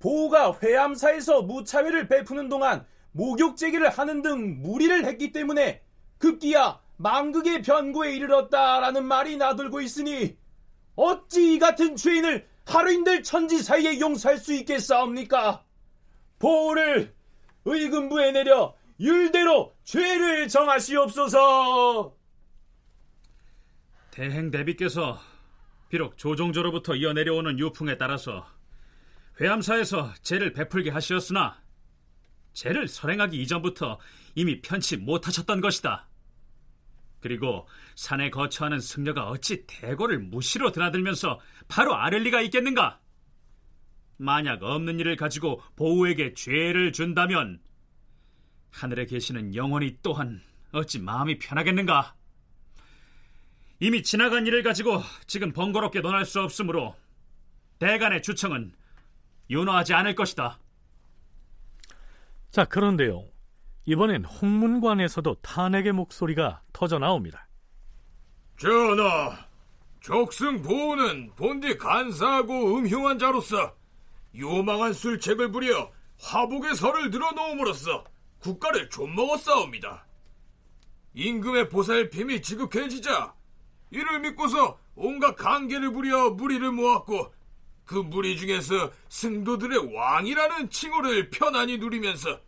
[0.00, 5.80] 보우가 회암사에서 무차회를 베푸는 동안 목욕제기를 하는 등 무리를 했기 때문에
[6.18, 10.36] 급기야 망극의 변고에 이르렀다라는 말이 나돌고 있으니
[10.98, 15.64] 어찌 이 같은 죄인을 하루인들 천지 사이에 용서할 수 있겠사옵니까?
[16.40, 17.14] 보호를
[17.64, 22.16] 의금부에 내려 율대로 죄를 정하시옵소서.
[24.10, 25.20] 대행 대비께서
[25.88, 28.44] 비록 조종조로부터 이어내려오는 유풍에 따라서
[29.40, 31.62] 회암사에서 죄를 베풀게 하시었으나
[32.54, 34.00] 죄를 설행하기 이전부터
[34.34, 36.07] 이미 편치 못하셨던 것이다.
[37.20, 43.00] 그리고 산에 거처하는 승려가 어찌 대궐을 무시로 드나들면서 바로 아랠 리가 있겠는가?
[44.16, 47.60] 만약 없는 일을 가지고 보우에게 죄를 준다면
[48.70, 52.14] 하늘에 계시는 영혼이 또한 어찌 마음이 편하겠는가?
[53.80, 56.96] 이미 지나간 일을 가지고 지금 번거롭게 논할 수 없으므로
[57.78, 58.74] 대간의 주청은
[59.50, 60.58] 윤호하지 않을 것이다.
[62.50, 63.28] 자, 그런데요.
[63.88, 67.48] 이번엔 홍문관에서도 탄핵의 목소리가 터져 나옵니다.
[68.58, 69.46] 전하,
[70.02, 73.74] 적승 보호는 본디 간사하고 음흉한 자로서
[74.36, 78.04] 요망한 술책을 부려 화복의 설을 들어놓음으로써
[78.40, 80.04] 국가를 좀먹었사옵니다.
[81.14, 83.32] 임금의 보살핌이 지극해지자
[83.90, 87.32] 이를 믿고서 온갖 관계를 부려 무리를 모았고
[87.86, 92.47] 그 무리 중에서 승도들의 왕이라는 칭호를 편안히 누리면서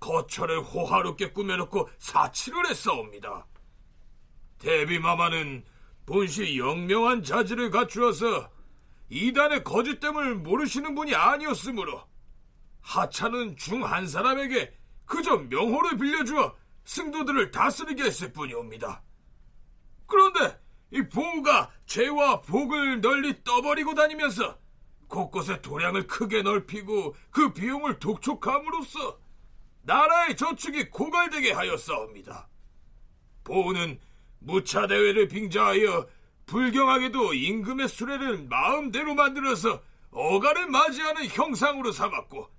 [0.00, 3.46] 거처를 호화롭게 꾸며놓고 사치를 했사옵니다.
[4.58, 5.64] 대비마마는
[6.06, 8.50] 본시 영명한 자질을 갖추어서
[9.10, 12.02] 이단의 거짓됨을 모르시는 분이 아니었으므로
[12.80, 19.02] 하차는 중한 사람에게 그저 명호를 빌려주어 승도들을 다스리게 했을 뿐이옵니다.
[20.06, 20.58] 그런데
[20.90, 24.58] 이 보우가 죄와 복을 널리 떠버리고 다니면서
[25.06, 29.18] 곳곳에 도량을 크게 넓히고 그 비용을 독촉함으로써
[29.88, 32.46] 나라의 저축이 고갈되게 하였사옵니다.
[33.42, 33.98] 보우는
[34.38, 36.06] 무차 대회를 빙자하여
[36.44, 42.50] 불경하게도 임금의 수레를 마음대로 만들어서 어가를 맞이하는 형상으로 삼았고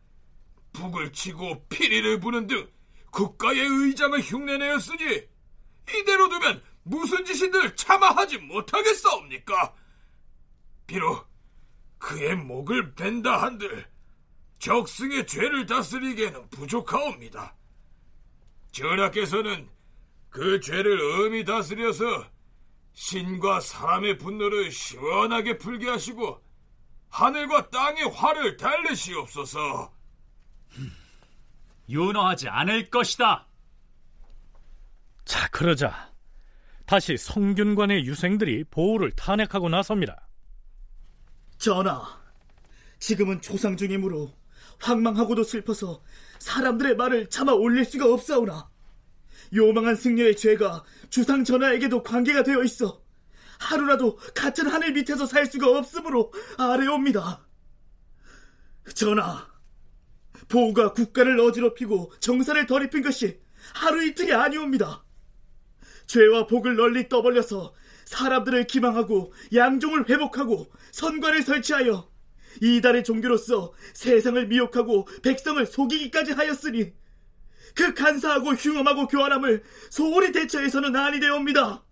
[0.74, 2.68] 북을 치고 피리를 부는 등
[3.12, 5.28] 국가의 의장을 흉내내었으니
[6.00, 9.76] 이대로 두면 무슨 짓이들 참아하지 못하겠사옵니까?
[10.88, 11.28] 비록
[12.00, 13.88] 그의 목을 벤다 한들
[14.60, 17.56] 적승의 죄를 다스리기에는 부족하옵니다.
[18.72, 19.70] 전하께서는
[20.30, 22.06] 그 죄를 엄히 다스려서
[22.94, 26.44] 신과 사람의 분노를 시원하게 풀게 하시고
[27.10, 29.94] 하늘과 땅의 화를 달래시옵소서.
[31.90, 33.48] 윤호하지 않을 것이다.
[35.26, 36.14] 자, 그러자
[36.86, 40.28] 다시 성균관의 유생들이 보호를 탄핵하고 나섭니다.
[41.58, 42.04] 전하,
[43.00, 44.39] 지금은 조상 중이므로
[44.80, 46.02] 황망하고도 슬퍼서
[46.40, 48.70] 사람들의 말을 참아 올릴 수가 없사오나
[49.56, 53.02] 요망한 승려의 죄가 주상 전하에게도 관계가 되어 있어
[53.60, 57.46] 하루라도 같은 하늘 밑에서 살 수가 없으므로 아래옵니다.
[58.96, 59.48] 전하,
[60.48, 63.40] 보우가 국가를 어지럽히고 정사를 더입힌 것이
[63.74, 65.04] 하루 이틀이 아니옵니다.
[66.08, 67.74] 죄와 복을 널리 떠벌려서
[68.06, 72.09] 사람들을 기망하고 양종을 회복하고 선관을 설치하여
[72.62, 76.94] 이달의 종교로서 세상을 미혹하고 백성을 속이기까지 하였으니
[77.76, 81.84] 그 간사하고 흉엄하고 교활함을 소홀히 대처해서는 아니 되옵니다.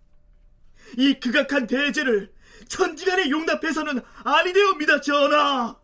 [0.96, 2.32] 이 극악한 대죄를
[2.68, 5.76] 천지간에 용납해서는 아니 되옵니다, 전하.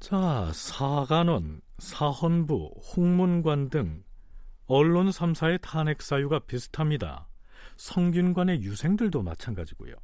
[0.00, 4.02] 자, 사관원, 사헌부, 홍문관 등
[4.66, 7.28] 언론 3사의 탄핵 사유가 비슷합니다.
[7.76, 9.94] 성균관의 유생들도 마찬가지고요.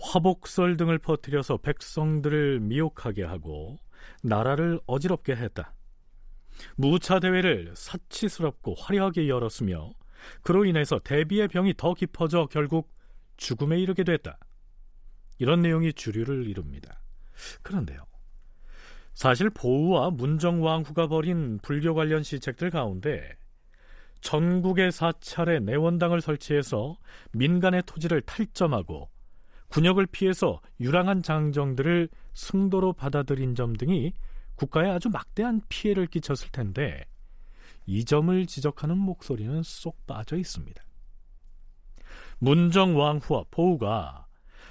[0.00, 3.78] 화복설 등을 퍼뜨려서 백성들을 미혹하게 하고
[4.22, 5.74] 나라를 어지럽게 했다.
[6.76, 9.92] 무차 대회를 사치스럽고 화려하게 열었으며
[10.42, 12.90] 그로 인해서 대비의 병이 더 깊어져 결국
[13.36, 14.38] 죽음에 이르게 됐다.
[15.38, 17.00] 이런 내용이 주류를 이룹니다.
[17.62, 18.06] 그런데요.
[19.12, 23.36] 사실 보우와 문정왕후가 벌인 불교 관련 시책들 가운데
[24.20, 26.98] 전국의 사찰에 내원당을 설치해서
[27.32, 29.10] 민간의 토지를 탈점하고
[29.68, 34.12] 군역을 피해서 유랑한 장정들을 승도로 받아들인 점 등이
[34.54, 37.04] 국가에 아주 막대한 피해를 끼쳤을 텐데
[37.86, 40.82] 이 점을 지적하는 목소리는 쏙 빠져 있습니다.
[42.38, 44.26] 문정왕후와 보우가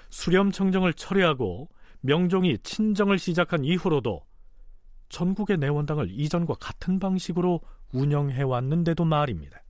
[0.10, 1.70] 수렴청정을 철회하고
[2.02, 4.22] 명종이 친정을 시작한 이후로도
[5.10, 7.62] 전국의 내원당을 이전과 같은 방식으로
[7.94, 9.65] 운영해 왔는데도 말입니다.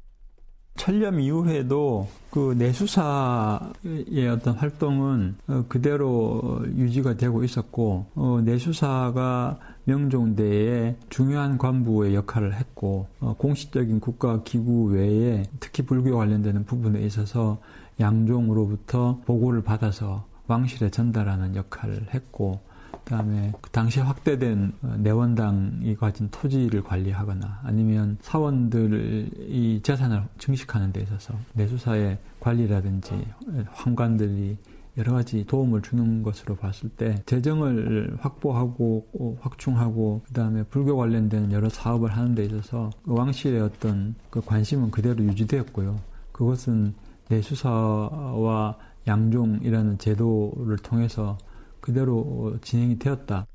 [0.75, 11.57] 철렴 이후에도 그 내수사의 어떤 활동은 어, 그대로 유지가 되고 있었고 어, 내수사가 명종대에 중요한
[11.57, 17.59] 관부의 역할을 했고 어, 공식적인 국가 기구 외에 특히 불교 관련되는 부분에 있어서
[17.99, 22.59] 양종으로부터 보고를 받아서 왕실에 전달하는 역할을 했고
[23.03, 32.17] 그다음에 그 당시 확대된 내원당이 가진 토지를 관리하거나 아니면 사원들이 재산을 증식하는 데 있어서 내수사의
[32.39, 33.25] 관리라든지
[33.71, 34.57] 황관들이
[34.97, 42.15] 여러 가지 도움을 주는 것으로 봤을 때 재정을 확보하고 확충하고 그다음에 불교 관련된 여러 사업을
[42.15, 45.99] 하는 데 있어서 그 왕실의 어떤 그 관심은 그대로 유지되었고요.
[46.31, 46.93] 그것은
[47.27, 48.77] 내수사와
[49.07, 51.37] 양종이라는 제도를 통해서
[51.85, 53.45] 그대로 진행이 되었다.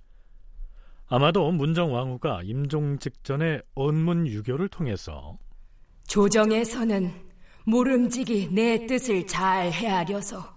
[1.08, 5.36] 아마도 문정 왕후가 임종 직전에 언문 유교를 통해서
[6.06, 7.12] 조정에서는
[7.64, 10.56] 모름지기 내 뜻을 잘 헤아려서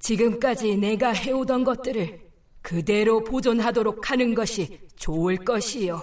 [0.00, 2.18] 지금까지 내가 해오던 것들을
[2.62, 6.02] 그대로 보존하도록 하는 것이 좋을 것이요.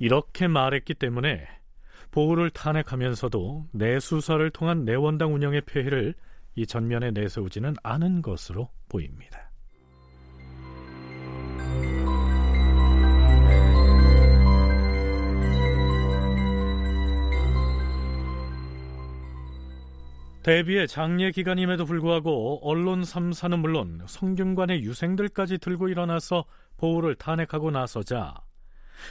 [0.00, 1.46] 이렇게 말했기 때문에
[2.10, 6.14] 보호를 탄핵하면서도 내수사를 통한 내원당 운영의 폐해를
[6.56, 9.51] 이 전면에 내세우지는 않은 것으로 보입니다.
[20.42, 26.44] 대비의 장례 기간임에도 불구하고 언론 3사는 물론 성균관의 유생들까지 들고 일어나서
[26.78, 28.34] 보호를 탄핵하고 나서자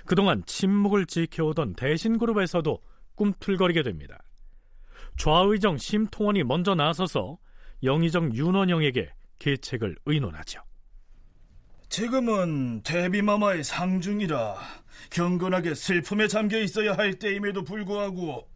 [0.06, 2.82] 그동안 침묵을 지켜오던 대신그룹에서도
[3.16, 4.22] 꿈틀거리게 됩니다.
[5.18, 7.38] 좌의정 심통원이 먼저 나서서
[7.84, 9.10] 영의정 윤원영에게
[9.40, 10.62] 계책을 의논하죠.
[11.88, 14.56] 지금은 대비마마의 상중이라
[15.10, 18.51] 경건하게 슬픔에 잠겨 있어야 할 때임에도 불구하고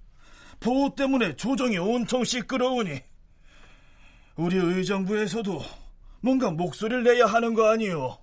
[0.60, 3.01] 보호 때문에 조정이 온통 시끄러우니
[4.36, 5.62] 우리 의정부에서도
[6.22, 8.18] 뭔가 목소리를 내야 하는 거 아니요?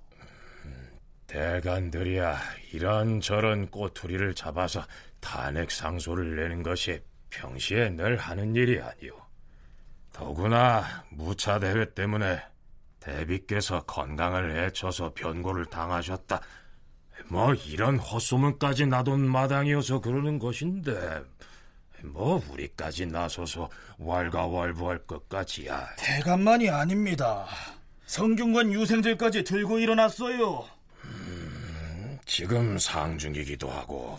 [1.27, 2.39] 대관들이야
[2.73, 4.85] 이런저런 꼬투리를 잡아서
[5.21, 9.17] 탄핵 상소를 내는 것이 평시에 늘 하는 일이 아니오.
[10.13, 12.43] 더구나 무차 대회 때문에
[13.01, 16.41] 대비께서 건강을 해쳐서 변고를 당하셨다.
[17.29, 21.23] 뭐 이런 헛소문까지 나돈 마당이어서 그러는 것인데
[22.05, 25.97] 뭐 우리까지 나서서 왈가왈부할 것까지야.
[25.97, 27.47] 대감만이 아닙니다.
[28.07, 30.67] 성균관 유생들까지 들고 일어났어요.
[31.05, 34.19] 음, 지금 상중이기도 하고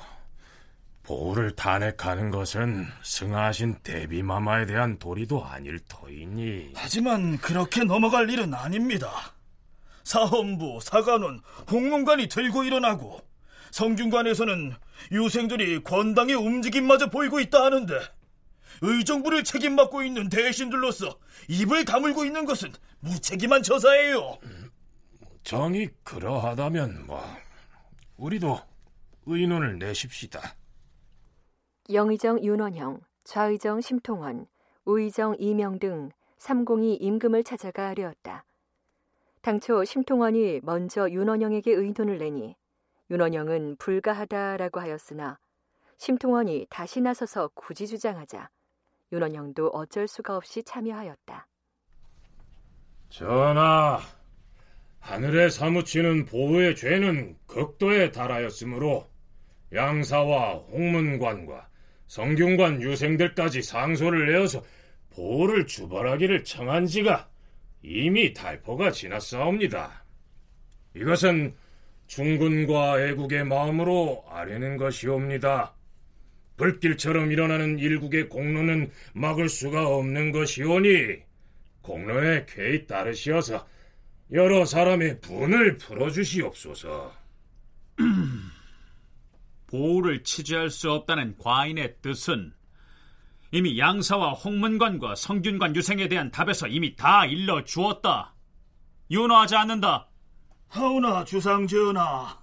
[1.03, 6.71] 보우를 탄핵하는 것은 승하신 대비마마에 대한 도리도 아닐 터이니.
[6.75, 9.33] 하지만 그렇게 넘어갈 일은 아닙니다.
[10.03, 13.21] 사헌부, 사관원, 홍문관이 들고 일어나고
[13.73, 14.71] 성균관에서는
[15.11, 17.99] 유생들이 권당의 움직임마저 보이고 있다 하는데
[18.81, 21.17] 의정부를 책임맡고 있는 대신들로서
[21.49, 24.37] 입을 다물고 있는 것은 무책임한 처사예요.
[25.43, 27.23] 정이 그러하다면 뭐
[28.17, 28.59] 우리도
[29.25, 30.55] 의논을 내십시다.
[31.91, 34.45] 영의정 윤원형, 좌의정 심통원,
[34.85, 38.45] 우의정 이명 등 삼공이 임금을 찾아가 아뢰었다.
[39.41, 42.55] 당초 심통원이 먼저 윤원형에게 의논을 내니
[43.09, 45.39] 윤원형은 불가하다라고 하였으나
[45.97, 48.49] 심통원이 다시 나서서 굳이 주장하자
[49.11, 51.47] 윤원형도 어쩔 수가 없이 참여하였다.
[53.09, 53.99] 전하,
[54.99, 59.07] 하늘에 사무치는 보호의 죄는 극도에 달하였으므로
[59.71, 61.67] 양사와 홍문관과
[62.07, 64.63] 성균관 유생들까지 상소를 내어서
[65.11, 67.29] 보호를 주벌하기를 청한 지가
[67.83, 70.03] 이미 달포가 지났사옵니다.
[70.95, 71.55] 이것은
[72.07, 75.73] 중군과 애국의 마음으로 아뢰는 것이옵니다.
[76.57, 81.17] 불길처럼 일어나는 일국의 공로는 막을 수가 없는 것이오니
[81.81, 83.67] 공로의 쾌히 따르시어서
[84.31, 87.13] 여러 사람의 분을 풀어주시옵소서.
[89.67, 92.53] 보호를 취재할 수 없다는 과인의 뜻은
[93.51, 98.33] 이미 양사와 홍문관과 성균관 유생에 대한 답에서 이미 다 일러 주었다.
[99.11, 100.07] 윤호하지 않는다.
[100.73, 102.35] 하오나 주상전하,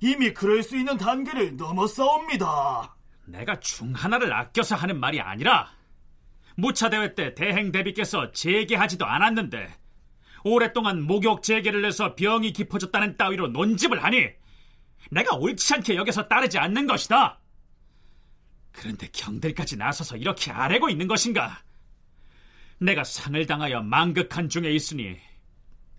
[0.00, 2.96] 이미 그럴 수 있는 단계를 넘어싸옵니다.
[3.26, 5.70] 내가 중 하나를 아껴서 하는 말이 아니라
[6.56, 9.72] 무차 대회 때 대행 대비께서 재개하지도 않았는데
[10.42, 14.30] 오랫동안 목욕 재개를 해서 병이 깊어졌다는 따위로 논집을 하니
[15.12, 17.38] 내가 옳지 않게 여겨서 따르지 않는 것이다.
[18.72, 21.62] 그런데 경들까지 나서서 이렇게 아뢰고 있는 것인가?
[22.78, 25.20] 내가 상을 당하여 망극한 중에 있으니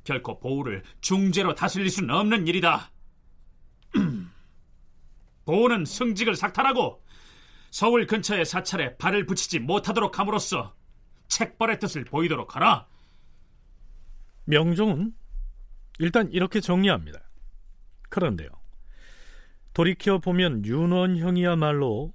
[0.04, 2.92] 결코 보우를 중재로 다스릴 수는 없는 일이다.
[5.46, 7.04] 보우는 승직을 삭탈하고
[7.72, 10.76] 서울 근처의 사찰에 발을 붙이지 못하도록 함으로써
[11.28, 12.88] 책벌의 뜻을 보이도록 하라.
[14.46, 15.14] 명종은
[16.00, 17.20] 일단 이렇게 정리합니다.
[18.10, 18.50] 그런데요.
[19.74, 22.14] 돌이켜 보면 윤원형이야말로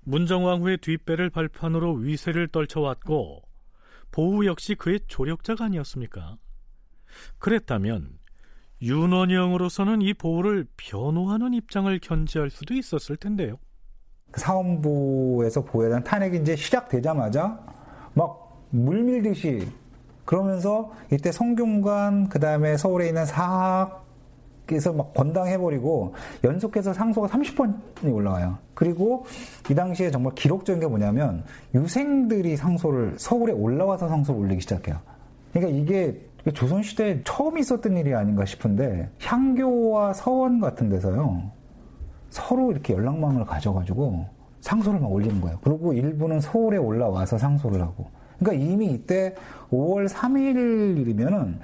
[0.00, 3.42] 문정왕후의 뒷배를 발판으로 위세를 떨쳐왔고
[4.10, 6.36] 보우 역시 그의 조력자가 아니었습니까?
[7.38, 8.18] 그랬다면
[8.80, 13.56] 윤원형으로서는 이 보우를 변호하는 입장을 견지할 수도 있었을 텐데요.
[14.34, 17.58] 사원부에서 보호에 대한 탄핵이 이제 시작되자마자
[18.14, 19.66] 막 물밀듯이
[20.24, 26.14] 그러면서 이때 성균관 그 다음에 서울에 있는 사학에서 막 권당해버리고
[26.44, 28.58] 연속해서 상소가 30번이 올라와요.
[28.74, 29.24] 그리고
[29.70, 31.44] 이 당시에 정말 기록적인 게 뭐냐면
[31.74, 35.00] 유생들이 상소를 서울에 올라와서 상소를 올리기 시작해요.
[35.52, 41.50] 그러니까 이게 조선시대에 처음 있었던 일이 아닌가 싶은데 향교와 서원 같은 데서요.
[42.30, 44.26] 서로 이렇게 연락망을 가져가지고
[44.60, 45.58] 상소를 막 올리는 거예요.
[45.62, 48.10] 그리고 일부는 서울에 올라와서 상소를 하고.
[48.38, 49.34] 그러니까 이미 이때
[49.70, 51.58] 5월 3일이면은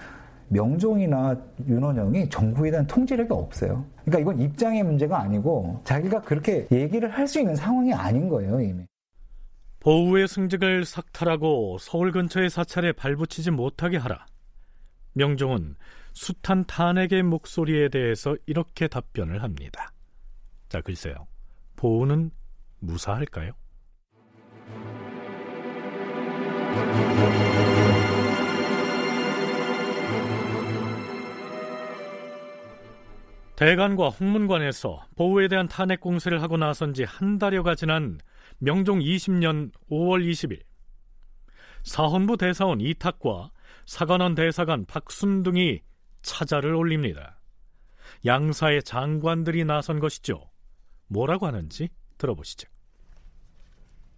[0.49, 3.85] 명종이나 윤원영이 정부에 대한 통제력이 없어요.
[4.05, 8.85] 그러니까 이건 입장의 문제가 아니고 자기가 그렇게 얘기를 할 수 있는 상황이 아닌 거예요, 이미.
[9.81, 14.27] 보우의 승직을 삭탈하고 서울 근처의 사찰에 발붙이지 못하게 하라.
[15.15, 15.77] 명종은
[16.13, 19.93] 숱한 탄핵의 목소리에 대해서 이렇게 답변을 합니다.
[20.69, 21.27] 자, 글쎄요.
[21.77, 22.31] 보우는
[22.81, 23.53] 무사할까요?
[33.57, 38.19] 대관과 홍문관에서 보우에 대한 탄핵 공세를 하고 나선 지 한 달여가 지난
[38.59, 40.61] 명종 20년 5월 20일
[41.85, 43.51] 사헌부 대사원 이탁과
[43.87, 45.81] 사관원 대사관 박순둥이
[46.23, 47.41] 차자를 올립니다.
[48.25, 50.51] 양사의 장관들이 나선 것이죠.
[51.09, 52.69] 뭐라고 하는지 들어보시죠.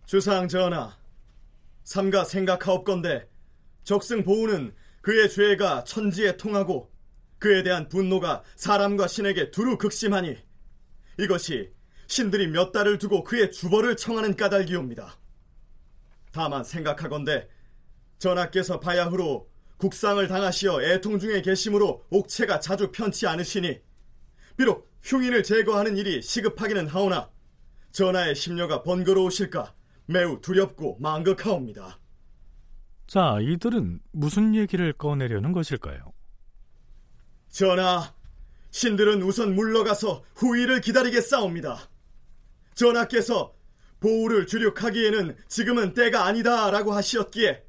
[0.06, 0.96] 주상 전하,
[1.82, 3.28] 삼가 생각하옵건대
[3.82, 6.92] 적승 보우는 그의 죄가 천지에 통하고
[7.38, 10.36] 그에 대한 분노가 사람과 신에게 두루 극심하니
[11.18, 11.72] 이것이
[12.06, 15.16] 신들이 몇 달을 두고 그의 주벌을 청하는 까닭이옵니다.
[16.32, 17.48] 다만 생각하건대
[18.18, 19.48] 전하께서 바야흐로
[19.78, 23.80] 국상을 당하시어 애통 중에 계심으로 옥체가 자주 편치 않으시니
[24.56, 27.30] 비록 흉인을 제거하는 일이 시급하기는 하오나
[27.92, 29.74] 전하의 심려가 번거로우실까
[30.06, 31.98] 매우 두렵고 망극하옵니다.
[33.06, 36.12] 자, 이들은 무슨 얘기를 꺼내려는 것일까요?
[37.48, 38.12] 전하,
[38.70, 41.88] 신들은 우선 물러가서 후위를 기다리겠사옵니다.
[42.74, 43.54] 전하께서
[44.00, 47.65] 보우를 주력하기에는 지금은 때가 아니다라고 하시었기에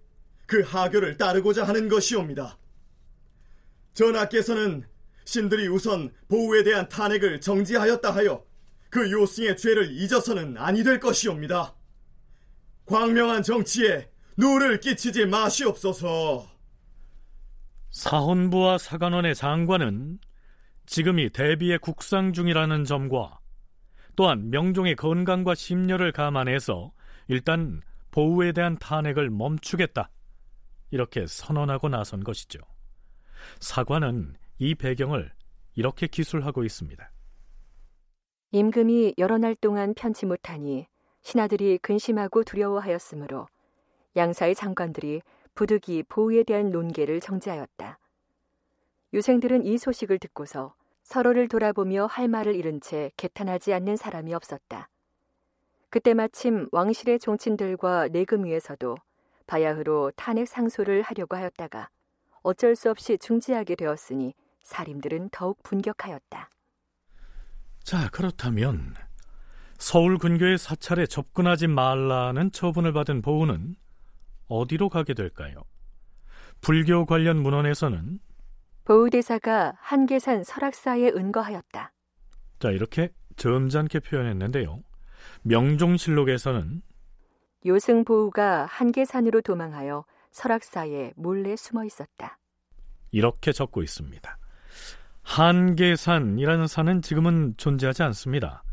[0.48, 2.58] 그 하교를 따르고자 하는 것이옵니다.
[3.94, 4.86] 전하께서는
[5.26, 8.44] 신들이 우선 보우에 대한 탄핵을 정지하였다 하여
[8.90, 11.76] 그 요승의 죄를 잊어서는 아니 될 것이옵니다.
[12.86, 16.48] 광명한 정치에 누를 끼치지 마시옵소서.
[17.90, 20.20] 사헌부와 사관원의 장관은
[20.86, 23.40] 지금이 대비의 국상 중이라는 점과
[24.16, 26.94] 또한 명종의 건강과 심려를 감안해서
[27.28, 27.82] 일단
[28.12, 30.10] 보우에 대한 탄핵을 멈추겠다.
[30.90, 32.60] 이렇게 선언하고 나선 것이죠.
[33.60, 35.32] 사관은 이 배경을
[35.76, 37.12] 이렇게 기술하고 있습니다.
[38.52, 40.88] 임금이 여러 날 동안 편치 못하니
[41.22, 43.48] 신하들이 근심하고 두려워하였으므로
[44.16, 45.22] 양사의 장관들이
[45.54, 48.00] 부득이 보우에 대한 논계를 정지하였다.
[49.14, 50.74] 유생들은 이 소식을 듣고서
[51.04, 54.90] 서로를 돌아보며 할 말을 잃은 채 개탄하지 않는 사람이 없었다.
[55.90, 58.98] 그때 마침 왕실의 종친들과 내금 위에서도
[59.48, 61.90] 바야흐로 탄핵 상소를 하려고 하였다가
[62.44, 64.34] 어쩔 수 없이 중지하게 되었으니
[64.64, 66.50] 사림들은 더욱 분격하였다.
[67.84, 68.94] 자, 그렇다면
[69.78, 73.76] 서울 근교의 사찰에 접근하지 말라는 처분을 받은 보우는
[74.48, 75.64] 어디로 가게 될까요?
[76.62, 78.20] 불교 관련 문헌에서는
[78.84, 81.92] 보우 대사가 한계산 설악사에 은거하였다.
[82.60, 84.82] 자, 이렇게 점잖게 표현했는데요.
[85.44, 86.82] 명종실록에서는
[87.66, 92.38] 요승 보우가 한계산으로 도망하여 설악사에 몰래 숨어 있었다.
[93.12, 94.38] 이렇게 적고 있습니다.
[95.24, 98.64] 한계산이라는 산은 지금은 존재하지 않습니다.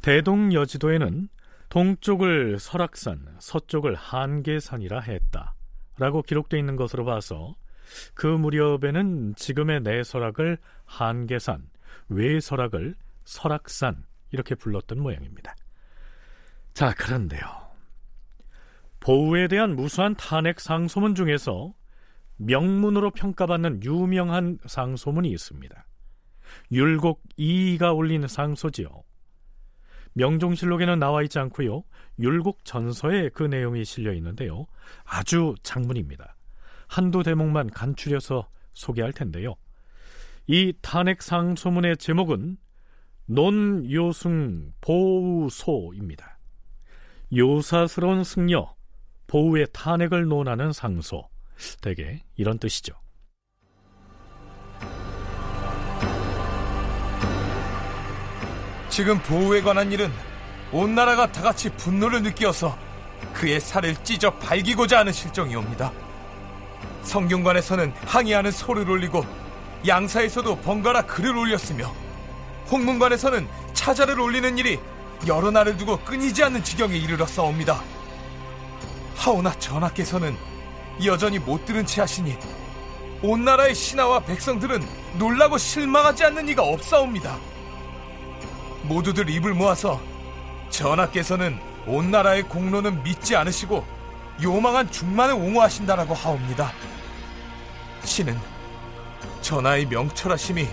[0.00, 1.28] 대동 여지도에는
[1.68, 5.54] 동쪽을 설악산, 서쪽을 한계산이라 했다.
[5.98, 7.54] 라고 기록되어 있는 것으로 봐서
[8.14, 11.68] 그 무렵에는 지금의 내설악을 한계산,
[12.08, 12.94] 외설악을
[13.24, 15.54] 설악산 이렇게 불렀던 모양입니다.
[16.74, 17.61] 자, 그런데요.
[19.02, 21.74] 보우에 대한 무수한 탄핵 상소문 중에서
[22.36, 25.86] 명문으로 평가받는 유명한 상소문이 있습니다.
[26.70, 29.02] 율곡 이이가 올린 상소지요.
[30.14, 31.82] 명종실록에는 나와 있지 않고요.
[32.20, 34.66] 율곡 전서에 그 내용이 실려 있는데요.
[35.04, 36.36] 아주 장문입니다.
[36.86, 39.56] 한두 대목만 간추려서 소개할 텐데요.
[40.46, 42.56] 이 탄핵 상소문의 제목은
[43.26, 46.38] 논요승 보우소입니다.
[47.34, 48.74] 요사스러운 승려
[49.32, 51.26] 보우의 탄핵을 논하는 상소.
[51.80, 52.92] 대개 이런 뜻이죠.
[58.90, 60.12] 지금 보우에 관한 일은
[60.70, 62.76] 온 나라가 다 같이 분노를 느끼어서
[63.32, 65.90] 그의 살을 찢어 발기고자 하는 실정이옵니다.
[67.00, 69.24] 성균관에서는 항의하는 소를 올리고
[69.86, 71.86] 양사에서도 번갈아 글을 올렸으며
[72.70, 74.78] 홍문관에서는 차자를 올리는 일이
[75.26, 77.91] 여러 날을 두고 끊이지 않는 지경에 이르렀사옵니다.
[79.16, 80.36] 하오나 전하께서는
[81.04, 82.36] 여전히 못 들은 채 하시니
[83.22, 84.84] 온 나라의 신하와 백성들은
[85.18, 87.36] 놀라고 실망하지 않는 이가 없사옵니다.
[88.82, 90.00] 모두들 입을 모아서
[90.70, 93.84] 전하께서는 온 나라의 공로는 믿지 않으시고
[94.42, 96.72] 요망한 중만을 옹호하신다라고 하옵니다.
[98.04, 98.38] 신은
[99.40, 100.66] 전하의 명철하심이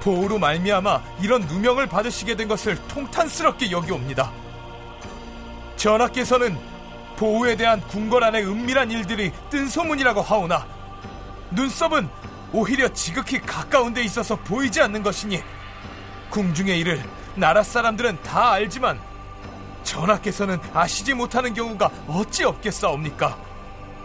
[0.00, 4.32] 보호로 말미암아 이런 누명을 받으시게 된 것을 통탄스럽게 여기옵니다.
[5.76, 6.71] 전하께서는
[7.22, 10.66] 보호에 대한 궁궐안의 은밀한 일들이 뜬 소문이라고 하오나
[11.52, 12.08] 눈썹은
[12.52, 15.40] 오히려 지극히 가까운 데 있어서 보이지 않는 것이니
[16.30, 17.00] 궁중의 일을
[17.36, 18.98] 나라 사람들은 다 알지만
[19.84, 23.38] 전하께서는 아시지 못하는 경우가 어찌 없겠사옵니까?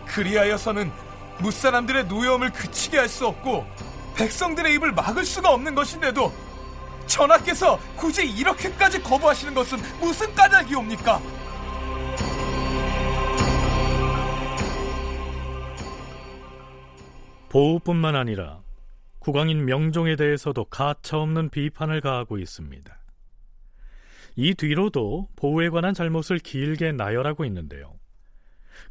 [0.06, 0.92] 그리하여서는
[1.40, 3.66] 무사람들의 노여움을 그치게 할 수 없고
[4.14, 6.32] 백성들의 입을 막을 수가 없는 것인데도
[7.08, 11.20] 전하께서 굳이 이렇게까지 거부하시는 것은 무슨 까닭이옵니까?
[17.58, 18.62] 보우뿐만 아니라
[19.18, 22.96] 국왕인 명종에 대해서도 가차없는 비판을 가하고 있습니다.
[24.36, 27.96] 이 뒤로도 보우에 관한 잘못을 길게 나열하고 있는데요.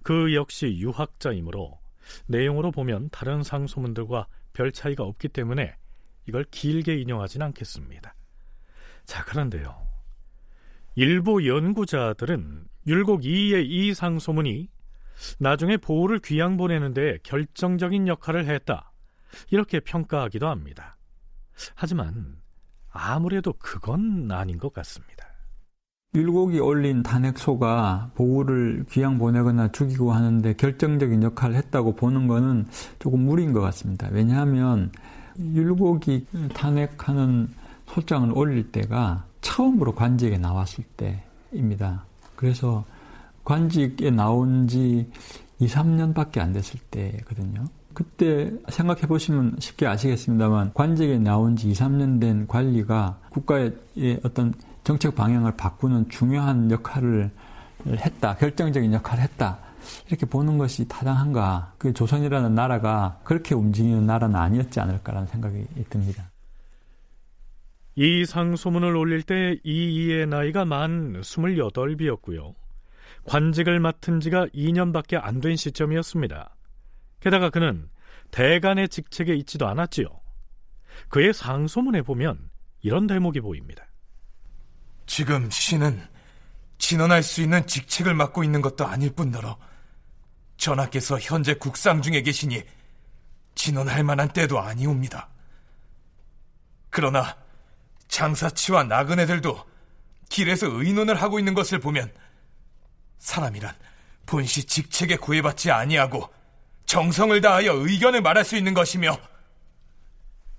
[0.03, 1.79] 그 역시 유학자이므로
[2.27, 5.77] 내용으로 보면 다른 상소문들과 별 차이가 없기 때문에
[6.27, 8.17] 이걸 길게 인용하진 않겠습니다.
[9.05, 9.77] 자, 그런데요.
[10.97, 14.69] 일부 연구자들은 율곡 2의 이 상소문이
[15.39, 18.93] 나중에 보호를 귀양 보내는데 결정적인 역할을 했다.
[19.51, 20.97] 이렇게 평가하기도 합니다.
[21.75, 22.37] 하지만
[22.91, 25.27] 아무래도 그건 아닌 것 같습니다.
[26.15, 32.67] 율곡이 올린 탄핵소가 보우를 귀양 보내거나 죽이고 하는데 결정적인 역할을 했다고 보는 것은
[32.99, 34.09] 조금 무리인 것 같습니다.
[34.11, 34.91] 왜냐하면
[35.39, 37.49] 율곡이 탄핵하는
[37.87, 42.07] 소장을 올릴 때가 처음으로 관직에 나왔을 때입니다.
[42.35, 42.85] 그래서
[43.47, 45.09] 관직에 나온 지
[45.61, 47.65] 2, 3년밖에 안 됐을 때거든요.
[47.95, 53.73] 그때 생각해 보시면 쉽게 아시겠습니다만 관직에 나온 지 2, 3년 된 관리가 국가의
[54.23, 54.53] 어떤
[54.85, 57.31] 정책 방향을 바꾸는 중요한 역할을
[57.87, 58.37] 했다.
[58.37, 59.59] 결정적인 역할을 했다.
[60.09, 61.75] 이렇게 보는 것이 타당한가?
[61.79, 66.31] 그 조선이라는 나라가 그렇게 움직이는 나라는 아니었지 않을까라는 생각이 듭니다.
[67.95, 72.55] 이 상 소문을 올릴 때 이이의 나이가 만 28이었고요.
[73.27, 76.55] 관직을 맡은 지가 2년밖에 안 된 시점이었습니다.
[77.21, 77.89] 게다가 그는
[78.31, 80.07] 대간의 직책에 있지도 않았지요.
[81.09, 82.51] 그의 상소문에 보면
[82.83, 83.85] 이런 대목이 보입니다.
[85.07, 86.03] 지금 신은
[86.79, 89.59] 진언할 수 있는 직책을 맡고 있는 것도 아닐 뿐더러
[90.57, 92.63] 전하께서 현재 국상 중에 계시니
[93.55, 95.29] 진언할 만한 때도 아니옵니다.
[96.91, 97.37] 그러나
[98.09, 99.65] 장사치와 나그네들도
[100.29, 102.13] 길에서 의논을 하고 있는 것을 보면
[103.19, 103.75] 사람이란
[104.27, 106.29] 본시 직책에 구애받지 아니하고
[106.87, 109.17] 정성을 다하여 의견을 말할 수 있는 것이며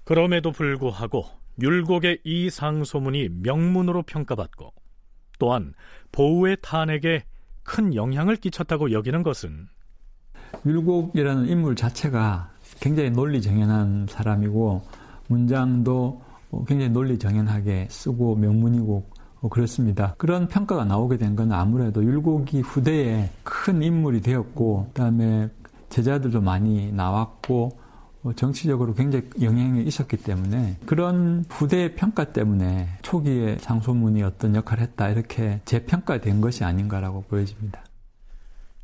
[0.04, 1.26] 그럼에도 불구하고
[1.60, 4.74] 율곡의 이 상소문이 명문으로 평가받고
[5.40, 5.74] 또한
[6.12, 7.24] 보우의 탄핵에
[7.64, 9.68] 큰 영향을 끼쳤다고 여기는 것은
[10.66, 14.88] 율곡이라는 인물 자체가 굉장히 논리정연한 사람이고
[15.28, 16.22] 문장도
[16.68, 19.10] 굉장히 논리정연하게 쓰고 명문이고
[19.50, 20.16] 그렇습니다.
[20.18, 25.50] 그런 평가가 나오게 된 건 아무래도 율곡이 후대에 큰 인물이 되었고 그다음에
[25.90, 27.80] 제자들도 많이 나왔고
[28.36, 35.62] 정치적으로 굉장히 영향이 있었기 때문에 그런 후대의 평가 때문에 초기에 상소문이 어떤 역할을 했다 이렇게
[35.66, 37.84] 재평가된 것이 아닌가라고 보여집니다.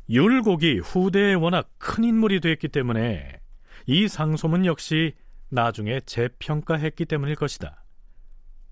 [0.08, 3.40] 율곡이 후대에 워낙 큰 인물이 됐기 때문에
[3.86, 5.14] 이 상소문 역시
[5.50, 7.84] 나중에 재평가했기 때문일 것이다.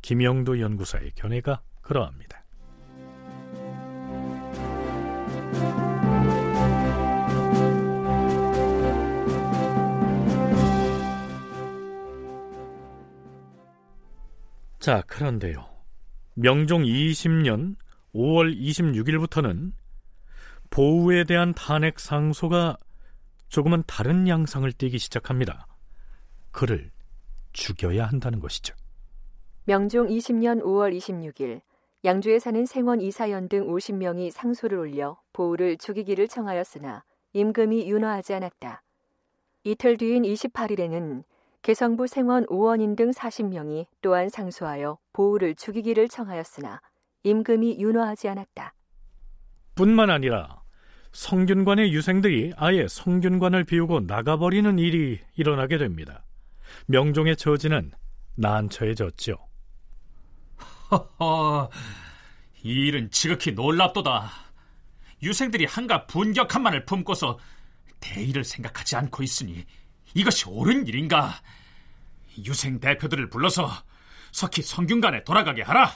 [0.03, 1.61] 김영도 연구사의 견해가
[1.93, 2.43] 그러합니다.
[14.79, 15.69] 자, 그런데요.
[16.35, 17.77] 명종 20년
[18.15, 19.73] 5월 26일부터는
[20.71, 22.79] 보우에 대한 탄핵 상소가
[23.49, 25.67] 조금은 다른 양상을 띠기 시작합니다.
[26.53, 26.91] 그를
[27.53, 28.75] 죽여야 한다는 것이죠.
[29.67, 31.61] 명종 20년 5월 26일
[32.05, 38.83] 양주에 사는 생원 이사연 등 50명이 상소를 올려 보우를 죽이기를 청하였으나 임금이 윤허하지 않았다.
[39.63, 41.23] 이틀 뒤인 28일에는
[41.63, 46.81] 개성부 생원 오원인 등 40명이 또한 상소하여 보우를 죽이기를 청하였으나
[47.23, 48.75] 임금이 윤허하지 않았다.
[49.77, 50.61] 뿐만 아니라
[51.13, 56.25] 성균관의 유생들이 아예 성균관을 비우고 나가버리는 일이 일어나게 됩니다.
[56.87, 57.93] 명종의 처지는
[58.35, 59.52] 난처해졌죠.
[60.93, 61.71] 허허,
[62.63, 64.31] 이 일은 지극히 놀랍도다.
[65.23, 67.39] 유생들이 한가 분격한만을 품고서
[68.01, 69.65] 대의를 생각하지 않고 있으니
[70.15, 71.35] 이것이 옳은 일인가?
[72.45, 73.71] 유생 대표들을 불러서
[74.33, 75.93] 석희 성균관에 돌아가게 하라.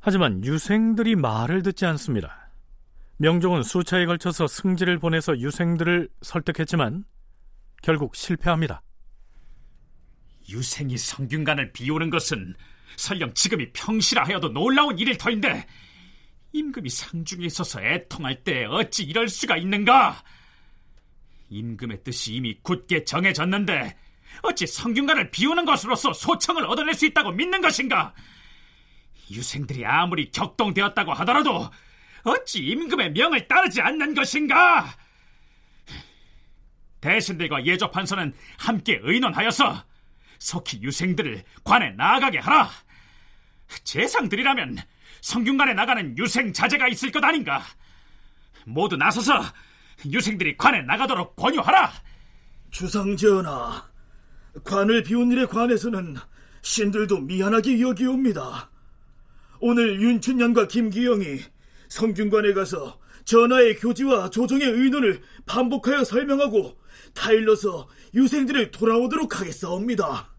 [0.00, 2.50] 하지만 유생들이 말을 듣지 않습니다.
[3.16, 7.04] 명종은 수차에 걸쳐서 승지를 보내서 유생들을 설득했지만
[7.82, 8.82] 결국 실패합니다.
[10.48, 12.54] 유생이 성균관을 비우는 것은
[12.96, 15.66] 설령 지금이 평시라 하여도 놀라운 일일 터인데
[16.52, 20.22] 임금이 상중에 있어서 애통할 때 어찌 이럴 수가 있는가?
[21.50, 23.96] 임금의 뜻이 이미 굳게 정해졌는데
[24.42, 28.14] 어찌 성균관을 비우는 것으로서 소청을 얻어낼 수 있다고 믿는 것인가?
[29.30, 31.70] 유생들이 아무리 격동되었다고 하더라도
[32.24, 34.96] 어찌 임금의 명을 따르지 않는 것인가?
[37.00, 39.84] 대신들과 예조판서는 함께 의논하여서
[40.38, 42.70] 속히 유생들을 관에 나아가게 하라.
[43.82, 44.78] 재상들이라면
[45.20, 47.62] 성균관에 나가는 유생 자제가 있을 것 아닌가?
[48.66, 49.42] 모두 나서서
[50.06, 51.92] 유생들이 관에 나가도록 권유하라.
[52.70, 53.88] 주상전하,
[54.64, 56.16] 관을 비운 일에 관해서는
[56.62, 58.70] 신들도 미안하게 여기옵니다.
[59.60, 61.40] 오늘 윤춘년과 김기영이
[61.88, 66.78] 성균관에 가서 전하의 교지와 조정의 의논을 반복하여 설명하고
[67.14, 70.33] 타일러서 유생들을 돌아오도록 하겠사옵니다.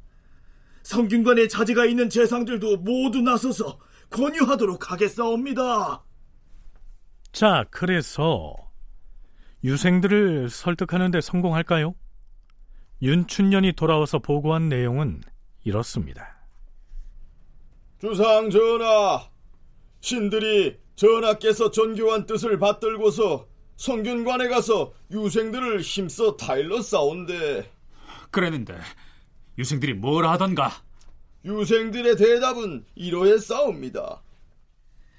[0.86, 3.80] 성균관에 자제가 있는 재상들도 모두 나서서
[4.12, 6.04] 권유하도록 하겠사옵니다.
[7.32, 8.54] 자, 그래서
[9.64, 11.96] 유생들을 설득하는데 성공할까요?
[13.02, 15.22] 윤춘년이 돌아와서 보고한 내용은
[15.64, 16.38] 이렇습니다.
[18.00, 19.28] 주상 전하,
[20.02, 27.72] 신들이 전하께서 전교한 뜻을 받들고서 성균관에 가서 유생들을 힘써 타일러 싸운데
[28.30, 28.78] 그랬는데
[29.58, 30.84] 유생들이 뭘 하던가?
[31.46, 34.22] 유생들의 대답은 이러해 싸웁니다.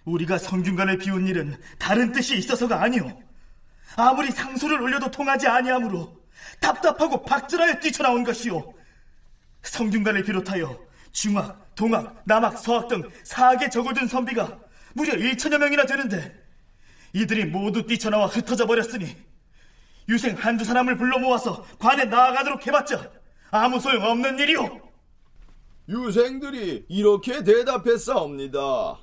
[0.04, 3.22] 우리가 성균관을 비운 일은 다른 뜻이 있어서가 아니오.
[3.96, 6.20] 아무리 상소를 올려도 통하지 아니하므로
[6.60, 8.74] 답답하고 박절하여 뛰쳐나온 것이오.
[9.62, 10.78] 성균관을 비롯하여
[11.12, 14.58] 중학, 동학, 남학, 서학 등 4개 적어둔 선비가
[14.94, 16.44] 무려 1천여 명이나 되는데
[17.12, 19.16] 이들이 모두 뛰쳐나와 흩어져 버렸으니
[20.08, 23.10] 유생 한두 사람을 불러 모아서 관에 나아가도록 해봤자
[23.50, 24.80] 아무 소용 없는 일이오.
[25.88, 28.98] 유생들이 이렇게 대답했사옵니다.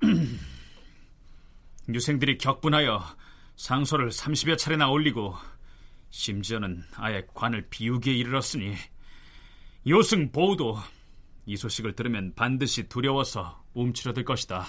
[1.92, 3.02] 유생들이 격분하여
[3.56, 5.34] 상소를 30여 차례나 올리고
[6.10, 8.74] 심지어는 아예 관을 비우기에 이르렀으니
[9.88, 10.78] 요승 보우도
[11.46, 14.66] 이 소식을 들으면 반드시 두려워서 움츠러들 것이다.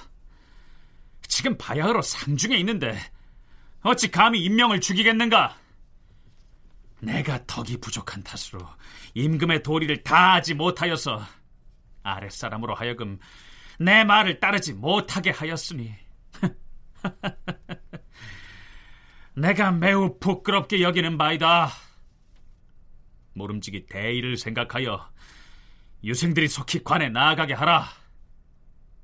[1.27, 2.97] 지금 바야흐로 상중에 있는데
[3.81, 5.57] 어찌 감히 임명을 죽이겠는가?
[7.03, 8.65] 내가 덕이 부족한 탓으로
[9.13, 11.21] 임금의 도리를 다 하지 못하여서
[12.01, 13.19] 아랫사람으로 하여금
[13.79, 15.93] 내 말을 따르지 못하게 하였으니
[19.35, 21.69] 내가 매우 부끄럽게 여기는 바이다.
[23.33, 25.11] 모름지기 대의를 생각하여
[26.03, 27.87] 유생들이 속히 관에 나아가게 하라.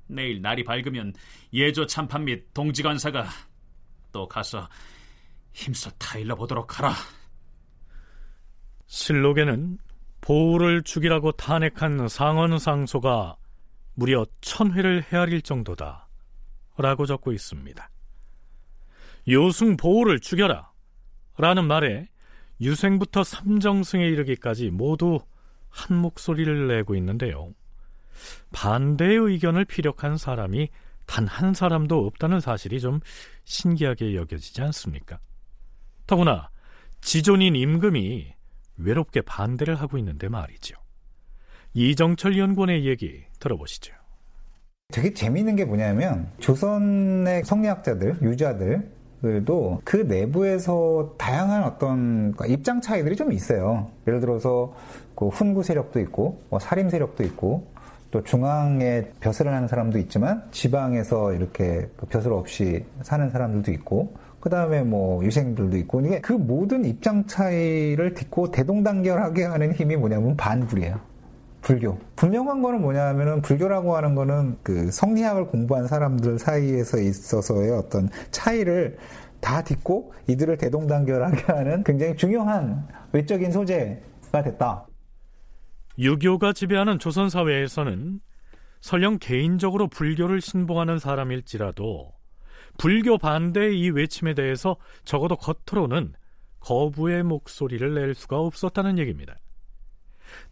[0.06, 1.14] 내일 날이 밝으면
[1.52, 3.28] 예조 참판 및 동지관사가
[4.12, 4.68] 또 가서
[5.52, 6.94] 힘써 타일러 보도록 하라.
[8.90, 9.78] 실록에는
[10.20, 13.36] 보우를 죽이라고 탄핵한 상원 상소가
[13.94, 16.08] 무려 천회를 헤아릴 정도다.
[16.76, 17.88] 라고 적고 있습니다.
[19.28, 20.72] 요승 보우를 죽여라.
[21.38, 22.08] 라는 말에
[22.60, 25.20] 유생부터 삼정승에 이르기까지 모두
[25.68, 27.54] 한 목소리를 내고 있는데요.
[28.52, 30.68] 반대의 의견을 피력한 사람이
[31.06, 33.00] 단 한 사람도 없다는 사실이 좀
[33.44, 35.18] 신기하게 여겨지지 않습니까?
[36.06, 36.50] 더구나
[37.00, 38.34] 지존인 임금이
[38.82, 40.76] 외롭게 반대를 하고 있는데 말이죠.
[41.74, 43.94] 이정철 연구원의 얘기 들어보시죠.
[44.92, 53.32] 되게 재미있는 게 뭐냐면 조선의 성리학자들, 유자들 들도 그 내부에서 다양한 어떤 입장 차이들이 좀
[53.32, 53.90] 있어요.
[54.06, 54.74] 예를 들어서
[55.14, 57.66] 그 훈구 세력도 있고, 뭐 살림 세력도 있고,
[58.10, 64.48] 또 중앙에 벼슬을 하는 사람도 있지만 지방에서 이렇게 그 벼슬 없이 사는 사람들도 있고, 그
[64.48, 70.98] 다음에 뭐 유생들도 있고, 이게 그 모든 입장 차이를 딛고 대동단결하게 하는 힘이 뭐냐면 반불이에요.
[71.60, 71.98] 불교.
[72.16, 78.96] 분명한 거는 뭐냐면은 불교라고 하는 거는 그 성리학을 공부한 사람들 사이에서 있어서의 어떤 차이를
[79.40, 84.86] 다 딛고 이들을 대동단결하게 하는 굉장히 중요한 외적인 소재가 됐다.
[85.98, 88.20] 유교가 지배하는 조선 사회에서는
[88.80, 92.12] 설령 개인적으로 불교를 신봉하는 사람일지라도
[92.80, 96.14] 불교 반대의 이 외침에 대해서 적어도 겉으로는
[96.60, 99.36] 거부의 목소리를 낼 수가 없었다는 얘기입니다.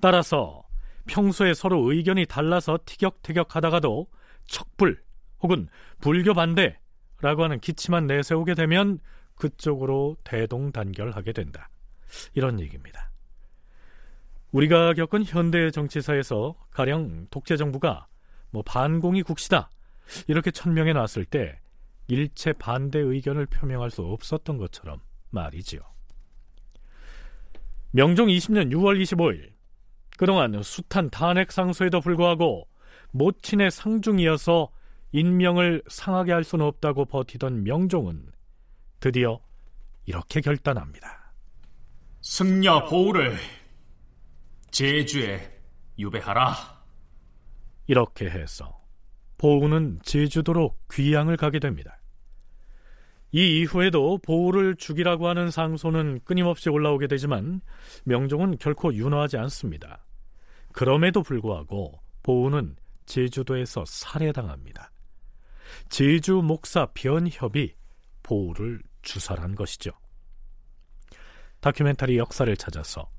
[0.02, 0.62] 따라서
[1.06, 4.08] 평소에 서로 의견이 달라서 티격태격 하다가도
[4.44, 5.02] 척불
[5.40, 5.68] 혹은
[6.02, 8.98] 불교 반대라고 하는 기치만 내세우게 되면
[9.34, 11.70] 그쪽으로 대동단결하게 된다.
[12.34, 13.10] 이런 얘기입니다.
[14.52, 18.06] 우리가 겪은 현대 정치사에서 가령 독재 정부가
[18.50, 19.70] 뭐 반공이 국시다
[20.26, 21.58] 이렇게 천명해 놨을 때
[22.08, 25.00] 일체 반대 의견을 표명할 수 없었던 것처럼
[25.30, 25.80] 말이지요.
[27.92, 29.52] 명종 20년 6월 25일
[30.16, 32.68] 그동안 숱한 탄핵 상소에도 불구하고
[33.12, 34.70] 모친의 상중이어서
[35.12, 38.26] 인명을 상하게 할 수는 없다고 버티던 명종은
[39.00, 39.40] 드디어
[40.04, 41.32] 이렇게 결단합니다.
[42.20, 43.36] 승려 보우를
[44.70, 45.60] 제주에
[45.98, 46.78] 유배하라.
[47.86, 48.78] 이렇게 해서
[49.38, 51.97] 보우는 제주도로 귀양을 가게 됩니다.
[53.30, 57.60] 이 이후에도 보우를 죽이라고 하는 상소는 끊임없이 올라오게 되지만
[58.04, 60.04] 명종은 결코 윤호하지 않습니다.
[60.72, 62.76] 그럼에도 불구하고 보우는
[63.06, 64.90] 제주도에서 살해당합니다.
[65.88, 67.74] 제주 목사 변협이
[68.22, 69.90] 보우를 주살한 것이죠.
[71.60, 73.10] 다큐멘터리 역사를 찾아서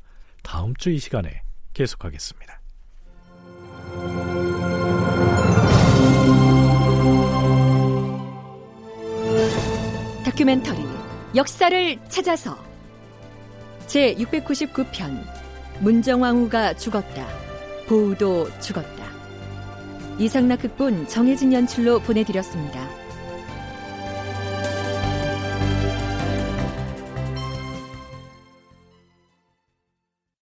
[0.43, 1.43] 다음 주 이 시간에
[1.73, 2.59] 계속하겠습니다.
[10.39, 10.79] 다큐멘터리
[11.35, 12.57] 역사를 찾아서
[13.87, 15.21] 제 699편
[15.81, 17.27] 문정왕후가 죽었다.
[17.87, 19.03] 보우도 죽었다.
[20.17, 22.87] 이상락 극본 정혜진 연출로 보내드렸습니다.